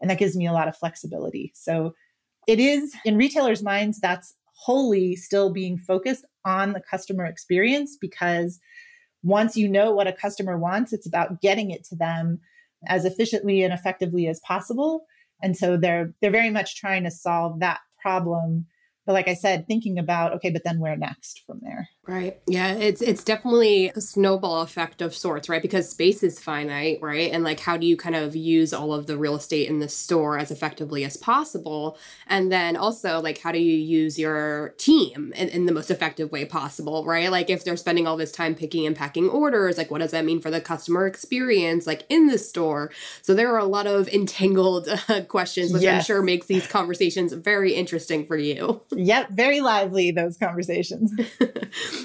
And 0.00 0.10
that 0.10 0.18
gives 0.18 0.36
me 0.36 0.48
a 0.48 0.52
lot 0.52 0.66
of 0.66 0.76
flexibility. 0.76 1.52
So 1.54 1.94
it 2.48 2.58
is 2.58 2.96
in 3.04 3.18
retailers' 3.18 3.62
minds, 3.62 4.00
that's 4.00 4.34
wholly 4.54 5.14
still 5.14 5.52
being 5.52 5.78
focused 5.78 6.24
on 6.44 6.72
the 6.72 6.80
customer 6.80 7.26
experience 7.26 7.96
because 8.00 8.58
once 9.22 9.56
you 9.56 9.68
know 9.68 9.92
what 9.92 10.08
a 10.08 10.12
customer 10.12 10.58
wants, 10.58 10.92
it's 10.92 11.06
about 11.06 11.42
getting 11.42 11.70
it 11.70 11.84
to 11.84 11.94
them 11.94 12.40
as 12.86 13.04
efficiently 13.04 13.62
and 13.62 13.74
effectively 13.74 14.26
as 14.26 14.40
possible. 14.40 15.04
And 15.42 15.56
so 15.56 15.76
they're 15.76 16.14
they're 16.20 16.30
very 16.30 16.50
much 16.50 16.76
trying 16.76 17.04
to 17.04 17.10
solve 17.10 17.60
that 17.60 17.80
problem 18.00 18.66
but 19.08 19.14
like 19.14 19.26
I 19.26 19.32
said, 19.32 19.66
thinking 19.66 19.98
about, 19.98 20.34
okay, 20.34 20.50
but 20.50 20.64
then 20.64 20.80
where 20.80 20.94
next 20.94 21.40
from 21.46 21.60
there? 21.62 21.88
Right. 22.06 22.38
Yeah, 22.46 22.72
it's 22.72 23.02
it's 23.02 23.22
definitely 23.22 23.90
a 23.94 24.00
snowball 24.00 24.62
effect 24.62 25.02
of 25.02 25.14
sorts, 25.14 25.48
right? 25.48 25.60
Because 25.60 25.88
space 25.88 26.22
is 26.22 26.38
finite, 26.38 26.98
right? 27.02 27.30
And 27.30 27.44
like 27.44 27.60
how 27.60 27.76
do 27.76 27.86
you 27.86 27.98
kind 27.98 28.16
of 28.16 28.34
use 28.34 28.72
all 28.72 28.94
of 28.94 29.06
the 29.06 29.18
real 29.18 29.34
estate 29.34 29.68
in 29.68 29.78
the 29.78 29.90
store 29.90 30.38
as 30.38 30.50
effectively 30.50 31.04
as 31.04 31.18
possible? 31.18 31.98
And 32.26 32.50
then 32.50 32.76
also 32.76 33.20
like 33.20 33.38
how 33.38 33.52
do 33.52 33.58
you 33.58 33.76
use 33.76 34.18
your 34.18 34.74
team 34.78 35.34
in, 35.36 35.48
in 35.50 35.66
the 35.66 35.72
most 35.72 35.90
effective 35.90 36.32
way 36.32 36.46
possible, 36.46 37.04
right? 37.04 37.30
Like 37.30 37.50
if 37.50 37.62
they're 37.62 37.76
spending 37.76 38.06
all 38.06 38.16
this 38.16 38.32
time 38.32 38.54
picking 38.54 38.86
and 38.86 38.96
packing 38.96 39.28
orders, 39.28 39.76
like 39.76 39.90
what 39.90 40.00
does 40.00 40.12
that 40.12 40.24
mean 40.24 40.40
for 40.40 40.50
the 40.50 40.62
customer 40.62 41.06
experience 41.06 41.86
like 41.86 42.04
in 42.08 42.26
the 42.26 42.38
store? 42.38 42.90
So 43.20 43.34
there 43.34 43.52
are 43.52 43.58
a 43.58 43.66
lot 43.66 43.86
of 43.86 44.08
entangled 44.08 44.88
uh, 44.88 45.22
questions, 45.28 45.74
which 45.74 45.82
yes. 45.82 45.94
I'm 45.94 46.04
sure 46.06 46.22
makes 46.22 46.46
these 46.46 46.66
conversations 46.66 47.34
very 47.34 47.74
interesting 47.74 48.26
for 48.26 48.36
you. 48.36 48.80
Yep, 48.98 49.30
very 49.30 49.60
lively 49.60 50.10
those 50.10 50.36
conversations. 50.36 51.12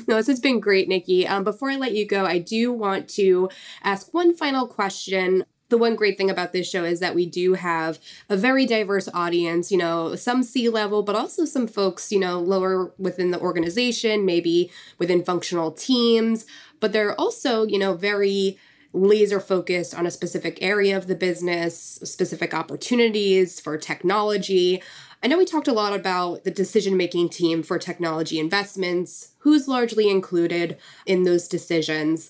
no, 0.07 0.15
this 0.17 0.27
has 0.27 0.39
been 0.39 0.59
great, 0.59 0.87
Nikki. 0.87 1.27
Um, 1.27 1.43
before 1.43 1.71
I 1.71 1.75
let 1.75 1.93
you 1.93 2.05
go, 2.05 2.23
I 2.23 2.37
do 2.37 2.71
want 2.71 3.09
to 3.11 3.49
ask 3.83 4.13
one 4.13 4.35
final 4.35 4.67
question 4.67 5.43
the 5.69 5.77
one 5.79 5.95
great 5.95 6.19
thing 6.19 6.29
about 6.29 6.53
this 6.53 6.69
show 6.69 6.83
is 6.83 6.99
that 6.99 7.15
we 7.15 7.25
do 7.25 7.55
have 7.55 7.97
a 8.29 8.37
very 8.37 8.67
diverse 8.67 9.09
audience, 9.11 9.71
you 9.71 9.77
know, 9.77 10.13
some 10.13 10.43
C 10.43 10.69
level, 10.69 11.01
but 11.01 11.15
also 11.15 11.45
some 11.45 11.65
folks, 11.65 12.11
you 12.11 12.19
know, 12.19 12.39
lower 12.39 12.93
within 12.99 13.31
the 13.31 13.39
organization, 13.39 14.23
maybe 14.23 14.69
within 14.99 15.23
functional 15.23 15.71
teams, 15.71 16.45
but 16.79 16.93
they're 16.93 17.19
also, 17.19 17.65
you 17.65 17.79
know, 17.79 17.95
very 17.95 18.59
laser 18.93 19.39
focused 19.39 19.95
on 19.95 20.05
a 20.05 20.11
specific 20.11 20.59
area 20.61 20.95
of 20.95 21.07
the 21.07 21.15
business, 21.15 21.99
specific 22.03 22.53
opportunities 22.53 23.59
for 23.59 23.75
technology. 23.75 24.81
I 25.23 25.27
know 25.27 25.37
we 25.37 25.45
talked 25.45 25.69
a 25.69 25.73
lot 25.73 25.93
about 25.93 26.43
the 26.43 26.51
decision 26.51 26.97
making 26.97 27.29
team 27.29 27.63
for 27.63 27.79
technology 27.79 28.39
investments, 28.39 29.29
who's 29.39 29.69
largely 29.69 30.09
included 30.09 30.77
in 31.05 31.23
those 31.23 31.47
decisions. 31.47 32.29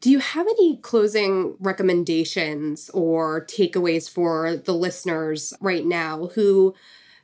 Do 0.00 0.10
you 0.10 0.20
have 0.20 0.46
any 0.46 0.78
closing 0.78 1.56
recommendations 1.60 2.88
or 2.94 3.44
takeaways 3.44 4.08
for 4.08 4.56
the 4.56 4.72
listeners 4.72 5.52
right 5.60 5.84
now 5.84 6.28
who 6.28 6.74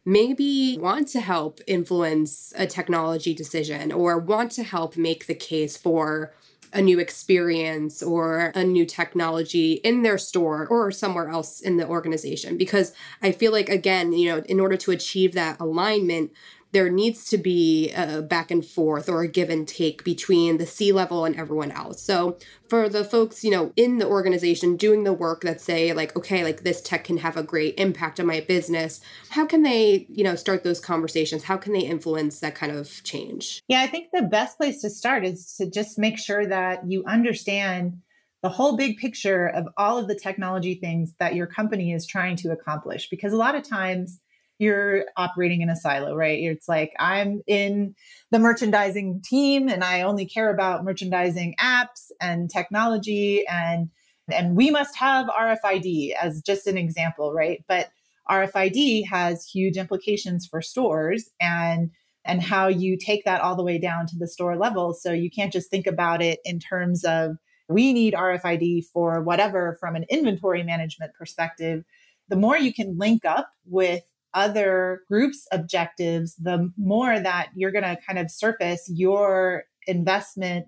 maybe 0.04 0.76
want 0.78 1.08
to 1.08 1.22
help 1.22 1.62
influence 1.66 2.52
a 2.54 2.66
technology 2.66 3.32
decision 3.32 3.92
or 3.92 4.18
want 4.18 4.52
to 4.52 4.64
help 4.64 4.98
make 4.98 5.26
the 5.26 5.34
case 5.34 5.78
for 5.78 6.34
a 6.76 6.82
new 6.82 6.98
experience 6.98 8.02
or 8.02 8.52
a 8.54 8.62
new 8.62 8.84
technology 8.84 9.74
in 9.84 10.02
their 10.02 10.18
store 10.18 10.66
or 10.68 10.90
somewhere 10.90 11.28
else 11.28 11.60
in 11.60 11.76
the 11.78 11.86
organization. 11.86 12.56
Because 12.56 12.92
i 13.22 13.32
feel 13.32 13.52
like 13.52 13.68
again 13.68 14.12
you 14.12 14.28
know 14.30 14.42
in 14.46 14.60
order 14.60 14.76
to 14.76 14.90
achieve 14.90 15.32
that 15.32 15.58
alignment 15.60 16.30
there 16.72 16.90
needs 16.90 17.28
to 17.30 17.38
be 17.38 17.90
a 17.92 18.22
back 18.22 18.50
and 18.50 18.64
forth 18.64 19.08
or 19.08 19.22
a 19.22 19.28
give 19.28 19.50
and 19.50 19.66
take 19.66 20.04
between 20.04 20.58
the 20.58 20.66
C 20.66 20.92
level 20.92 21.24
and 21.24 21.36
everyone 21.36 21.70
else. 21.70 22.02
So 22.02 22.36
for 22.68 22.88
the 22.88 23.04
folks, 23.04 23.44
you 23.44 23.50
know, 23.50 23.72
in 23.76 23.98
the 23.98 24.06
organization 24.06 24.76
doing 24.76 25.04
the 25.04 25.12
work 25.12 25.42
that 25.42 25.60
say 25.60 25.92
like, 25.92 26.16
okay, 26.16 26.44
like 26.44 26.62
this 26.62 26.82
tech 26.82 27.04
can 27.04 27.18
have 27.18 27.36
a 27.36 27.42
great 27.42 27.78
impact 27.78 28.20
on 28.20 28.26
my 28.26 28.40
business, 28.40 29.00
how 29.30 29.46
can 29.46 29.62
they, 29.62 30.06
you 30.08 30.24
know, 30.24 30.34
start 30.34 30.64
those 30.64 30.80
conversations? 30.80 31.44
How 31.44 31.56
can 31.56 31.72
they 31.72 31.80
influence 31.80 32.40
that 32.40 32.54
kind 32.54 32.72
of 32.72 33.02
change? 33.04 33.62
Yeah, 33.68 33.80
I 33.80 33.86
think 33.86 34.08
the 34.12 34.22
best 34.22 34.58
place 34.58 34.80
to 34.82 34.90
start 34.90 35.24
is 35.24 35.54
to 35.56 35.70
just 35.70 35.98
make 35.98 36.18
sure 36.18 36.46
that 36.46 36.90
you 36.90 37.04
understand 37.06 37.98
the 38.42 38.48
whole 38.50 38.76
big 38.76 38.98
picture 38.98 39.48
of 39.48 39.66
all 39.76 39.98
of 39.98 40.08
the 40.08 40.14
technology 40.14 40.74
things 40.74 41.14
that 41.18 41.34
your 41.34 41.46
company 41.46 41.92
is 41.92 42.06
trying 42.06 42.36
to 42.36 42.50
accomplish 42.50 43.08
because 43.08 43.32
a 43.32 43.36
lot 43.36 43.54
of 43.54 43.62
times 43.62 44.20
you're 44.58 45.04
operating 45.16 45.60
in 45.60 45.68
a 45.68 45.76
silo, 45.76 46.14
right? 46.14 46.38
It's 46.38 46.68
like 46.68 46.92
I'm 46.98 47.42
in 47.46 47.94
the 48.30 48.38
merchandising 48.38 49.22
team 49.24 49.68
and 49.68 49.84
I 49.84 50.02
only 50.02 50.26
care 50.26 50.50
about 50.50 50.84
merchandising 50.84 51.54
apps 51.60 52.10
and 52.20 52.50
technology 52.50 53.46
and 53.46 53.90
and 54.28 54.56
we 54.56 54.70
must 54.70 54.96
have 54.96 55.26
RFID 55.26 56.12
as 56.20 56.42
just 56.42 56.66
an 56.66 56.76
example, 56.76 57.32
right? 57.32 57.64
But 57.68 57.90
RFID 58.28 59.06
has 59.06 59.46
huge 59.46 59.76
implications 59.76 60.46
for 60.46 60.60
stores 60.60 61.30
and 61.40 61.90
and 62.24 62.42
how 62.42 62.66
you 62.66 62.96
take 62.96 63.24
that 63.24 63.40
all 63.40 63.54
the 63.54 63.62
way 63.62 63.78
down 63.78 64.06
to 64.06 64.18
the 64.18 64.26
store 64.26 64.56
level. 64.56 64.92
So 64.94 65.12
you 65.12 65.30
can't 65.30 65.52
just 65.52 65.70
think 65.70 65.86
about 65.86 66.20
it 66.20 66.40
in 66.44 66.58
terms 66.58 67.04
of 67.04 67.36
we 67.68 67.92
need 67.92 68.14
RFID 68.14 68.86
for 68.92 69.22
whatever 69.22 69.76
from 69.78 69.94
an 69.94 70.06
inventory 70.08 70.64
management 70.64 71.12
perspective. 71.14 71.84
The 72.28 72.36
more 72.36 72.56
you 72.56 72.74
can 72.74 72.98
link 72.98 73.24
up 73.24 73.48
with 73.64 74.02
other 74.36 75.00
groups' 75.08 75.48
objectives, 75.50 76.36
the 76.36 76.70
more 76.76 77.18
that 77.18 77.48
you're 77.56 77.72
going 77.72 77.82
to 77.82 77.98
kind 78.06 78.18
of 78.18 78.30
surface 78.30 78.88
your 78.88 79.64
investment 79.88 80.66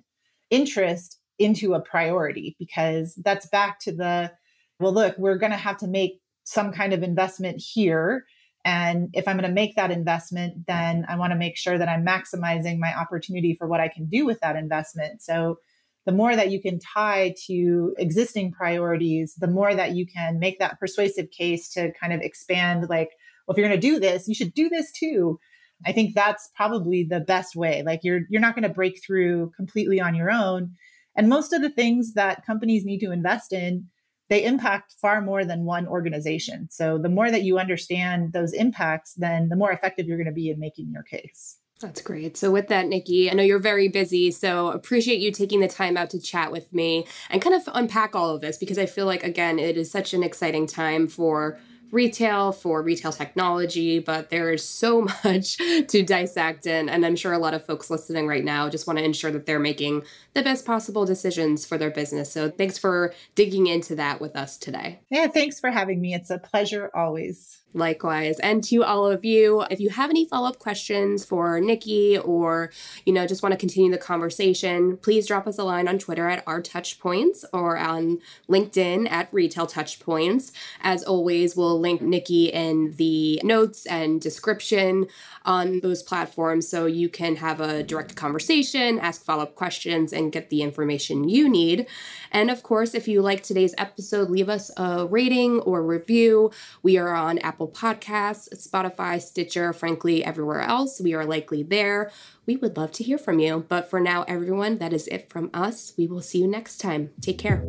interest 0.50 1.20
into 1.38 1.74
a 1.74 1.81
priority 1.81 2.57
because 2.59 3.14
that's 3.24 3.46
back 3.46 3.78
to 3.78 3.92
the 3.92 4.33
well, 4.81 4.92
look, 4.92 5.16
we're 5.18 5.38
going 5.38 5.50
to 5.50 5.59
have 5.59 5.76
to 5.78 5.88
make 5.88 6.20
some 6.44 6.72
kind 6.72 6.92
of 6.92 7.02
investment 7.02 7.61
here. 7.61 8.24
And 8.64 9.09
if 9.12 9.26
I'm 9.26 9.37
going 9.37 9.48
to 9.48 9.54
make 9.54 9.74
that 9.76 9.90
investment, 9.90 10.66
then 10.66 11.04
I 11.09 11.16
want 11.16 11.33
to 11.33 11.38
make 11.38 11.57
sure 11.57 11.78
that 11.78 11.88
I'm 11.88 12.07
maximizing 12.07 12.78
my 12.78 12.96
opportunity 12.96 13.54
for 13.54 13.66
what 13.66 13.81
I 13.81 13.88
can 13.88 14.07
do 14.07 14.24
with 14.24 14.38
that 14.40 14.57
investment. 14.57 15.20
So 15.20 15.59
the 16.07 16.12
more 16.12 16.35
that 16.37 16.50
you 16.50 16.62
can 16.62 16.78
tie 16.78 17.35
to 17.46 17.94
existing 17.98 18.52
priorities, 18.52 19.35
the 19.35 19.48
more 19.48 19.74
that 19.74 19.92
you 19.92 20.07
can 20.07 20.38
make 20.38 20.59
that 20.59 20.78
persuasive 20.78 21.31
case 21.31 21.68
to 21.70 21.92
kind 22.00 22.12
of 22.12 22.20
expand 22.20 22.88
like 22.88 23.11
well, 23.49 23.55
if 23.55 23.59
you're 23.59 23.69
going 23.69 23.81
to 23.81 23.87
do 23.87 23.99
this, 23.99 24.29
you 24.29 24.35
should 24.35 24.53
do 24.53 24.69
this 24.69 24.93
too. 24.93 25.41
I 25.87 25.93
think 25.93 26.15
that's 26.15 26.51
probably 26.55 27.03
the 27.03 27.21
best 27.21 27.57
way. 27.57 27.83
Like 27.85 28.01
you're 28.03 28.21
you're 28.29 28.43
not 28.43 28.55
going 28.55 28.65
to 28.65 28.69
break 28.69 29.01
through 29.05 29.53
completely 29.57 30.01
on 30.01 30.15
your 30.15 30.31
own. 30.31 30.75
And 31.17 31.29
most 31.29 31.53
of 31.53 31.63
the 31.63 31.71
things 31.71 32.15
that 32.15 32.45
companies 32.45 32.85
need 32.85 32.99
to 33.01 33.11
invest 33.11 33.53
in, 33.53 33.87
they 34.29 34.45
impact 34.45 34.95
far 35.01 35.21
more 35.21 35.45
than 35.45 35.65
one 35.65 35.89
organization. 35.89 36.69
So 36.71 36.99
the 36.99 37.09
more 37.09 37.31
that 37.31 37.43
you 37.43 37.59
understand 37.59 38.33
those 38.33 38.53
impacts, 38.53 39.15
then 39.15 39.49
the 39.49 39.57
more 39.57 39.73
effective 39.73 40.07
you're 40.07 40.19
going 40.19 40.27
to 40.27 40.33
be 40.33 40.51
in 40.51 40.61
making 40.61 40.91
your 40.93 41.03
case. 41.03 41.59
That's 41.81 42.03
great. 42.03 42.37
So, 42.37 42.51
with 42.51 42.67
that, 42.69 42.88
Nikki, 42.88 43.31
I 43.31 43.35
know 43.35 43.44
you're 43.44 43.61
very 43.61 43.87
busy, 43.87 44.33
so 44.33 44.69
appreciate 44.73 45.21
you 45.21 45.31
taking 45.31 45.61
the 45.61 45.69
time 45.69 45.96
out 45.96 46.11
to 46.11 46.21
chat 46.21 46.51
with 46.51 46.73
me 46.73 47.07
and 47.31 47.40
kind 47.40 47.55
of 47.55 47.63
unpack 47.73 48.17
all 48.17 48.35
of 48.35 48.40
this 48.40 48.59
because 48.59 48.79
I 48.79 48.87
feel 48.87 49.07
like, 49.07 49.23
again, 49.23 49.61
it 49.61 49.77
is 49.77 49.88
such 49.88 50.13
an 50.13 50.25
exciting 50.25 50.67
time 50.67 51.07
for 51.07 51.61
retail, 51.91 52.53
for 52.53 52.83
retail 52.83 53.13
technology, 53.13 53.99
but 53.99 54.31
there's 54.31 54.65
so 54.65 55.03
much 55.25 55.57
to 55.57 56.03
dissect. 56.03 56.67
And, 56.67 56.91
and 56.91 57.05
I'm 57.05 57.17
sure 57.17 57.33
a 57.33 57.39
lot 57.39 57.55
of 57.55 57.65
folks 57.65 57.91
listening 57.91 58.27
right 58.27 58.45
now 58.45 58.69
just 58.69 58.87
want 58.87 58.99
to 58.99 59.05
ensure 59.05 59.31
that 59.31 59.47
they're 59.47 59.59
making 59.59 60.03
the 60.39 60.45
best 60.45 60.65
possible 60.65 61.05
decisions 61.05 61.67
for 61.67 61.77
their 61.77 61.91
business. 61.91 62.31
So 62.31 62.49
thanks 62.49 62.79
for 62.79 63.13
digging 63.35 63.67
into 63.67 63.97
that 63.97 64.21
with 64.21 64.37
us 64.37 64.57
today. 64.57 65.01
Yeah, 65.11 65.27
thanks 65.27 65.59
for 65.59 65.71
having 65.71 66.01
me. 66.01 66.15
It's 66.15 66.31
a 66.31 66.39
pleasure 66.39 66.91
always. 66.95 67.63
Likewise. 67.75 68.39
And 68.41 68.65
to 68.65 68.83
all 68.83 69.07
of 69.07 69.27
you, 69.27 69.63
if 69.71 69.79
you 69.79 69.91
have 69.91 70.09
any 70.09 70.27
follow-up 70.27 70.59
questions 70.59 71.23
for 71.25 71.61
Nikki 71.61 72.17
or, 72.17 72.71
you 73.05 73.13
know, 73.13 73.27
just 73.27 73.43
want 73.43 73.53
to 73.53 73.59
continue 73.59 73.91
the 73.91 73.99
conversation, 73.99 74.97
please 74.97 75.27
drop 75.27 75.47
us 75.47 75.59
a 75.59 75.65
line 75.65 75.87
on 75.87 75.99
Twitter 75.99 76.27
at 76.29 76.43
our 76.47 76.63
touchpoints 76.63 77.45
or 77.53 77.77
on 77.77 78.21
LinkedIn 78.49 79.11
at 79.11 79.29
retail 79.33 79.67
touchpoints. 79.67 80.51
As 80.81 81.05
always, 81.05 81.57
we'll 81.57 81.79
link 81.79 82.01
Nikki 82.01 82.47
in 82.47 82.95
the 82.97 83.39
notes 83.45 83.85
and 83.85 84.19
description 84.19 85.07
on 85.45 85.81
those 85.81 86.03
platforms 86.03 86.67
so 86.67 86.87
you 86.87 87.11
can 87.11 87.37
have 87.37 87.61
a 87.61 87.83
direct 87.83 88.17
conversation, 88.17 88.99
ask 88.99 89.23
follow-up 89.23 89.55
questions, 89.57 90.15
and 90.29 90.33
get 90.33 90.50
the 90.50 90.60
information 90.60 91.26
you 91.26 91.48
need. 91.48 91.87
And 92.31 92.50
of 92.50 92.62
course, 92.62 92.94
if 92.94 93.08
you 93.08 93.22
like 93.22 93.42
today's 93.42 93.74
episode, 93.79 94.29
leave 94.29 94.50
us 94.50 94.70
a 94.76 95.06
rating 95.06 95.60
or 95.60 95.83
review. 95.83 96.50
We 96.83 96.98
are 96.98 97.14
on 97.14 97.38
Apple 97.38 97.68
Podcasts, 97.68 98.48
Spotify, 98.54 99.22
Stitcher, 99.22 99.72
frankly, 99.72 100.22
everywhere 100.22 100.60
else. 100.60 101.00
We 101.00 101.14
are 101.14 101.24
likely 101.24 101.62
there. 101.62 102.10
We 102.44 102.56
would 102.56 102.76
love 102.76 102.92
to 102.92 103.04
hear 103.04 103.16
from 103.16 103.38
you. 103.38 103.64
But 103.68 103.88
for 103.88 104.00
now, 104.00 104.24
everyone, 104.29 104.76
that 104.79 104.92
is 104.92 105.06
it 105.08 105.31
from 105.31 105.48
us. 105.54 105.94
We 105.96 106.06
will 106.06 106.20
see 106.20 106.40
you 106.40 106.46
next 106.46 106.76
time. 106.76 107.10
Take 107.22 107.38
care. 107.38 107.64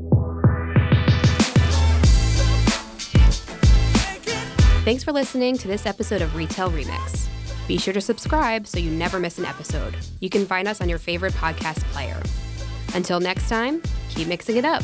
Thanks 4.84 5.04
for 5.04 5.14
listening 5.14 5.58
to 5.60 5.68
this 5.70 5.86
episode 5.86 6.22
of 6.22 6.36
Retail 6.36 6.72
Remix. 6.72 7.28
Be 7.68 7.78
sure 7.78 7.94
to 7.94 8.02
subscribe 8.02 8.68
so 8.68 8.80
you 8.80 8.92
never 8.92 9.20
miss 9.20 9.38
an 9.38 9.46
episode. 9.46 9.96
You 10.20 10.30
can 10.30 10.46
find 10.46 10.68
us 10.68 10.82
on 10.82 10.90
your 10.90 10.98
favorite 10.98 11.34
podcast 11.34 11.84
player. 11.92 12.20
Until 12.94 13.20
next 13.20 13.50
time, 13.50 13.82
keep 14.10 14.28
mixing 14.28 14.58
it 14.58 14.66
up. 14.66 14.84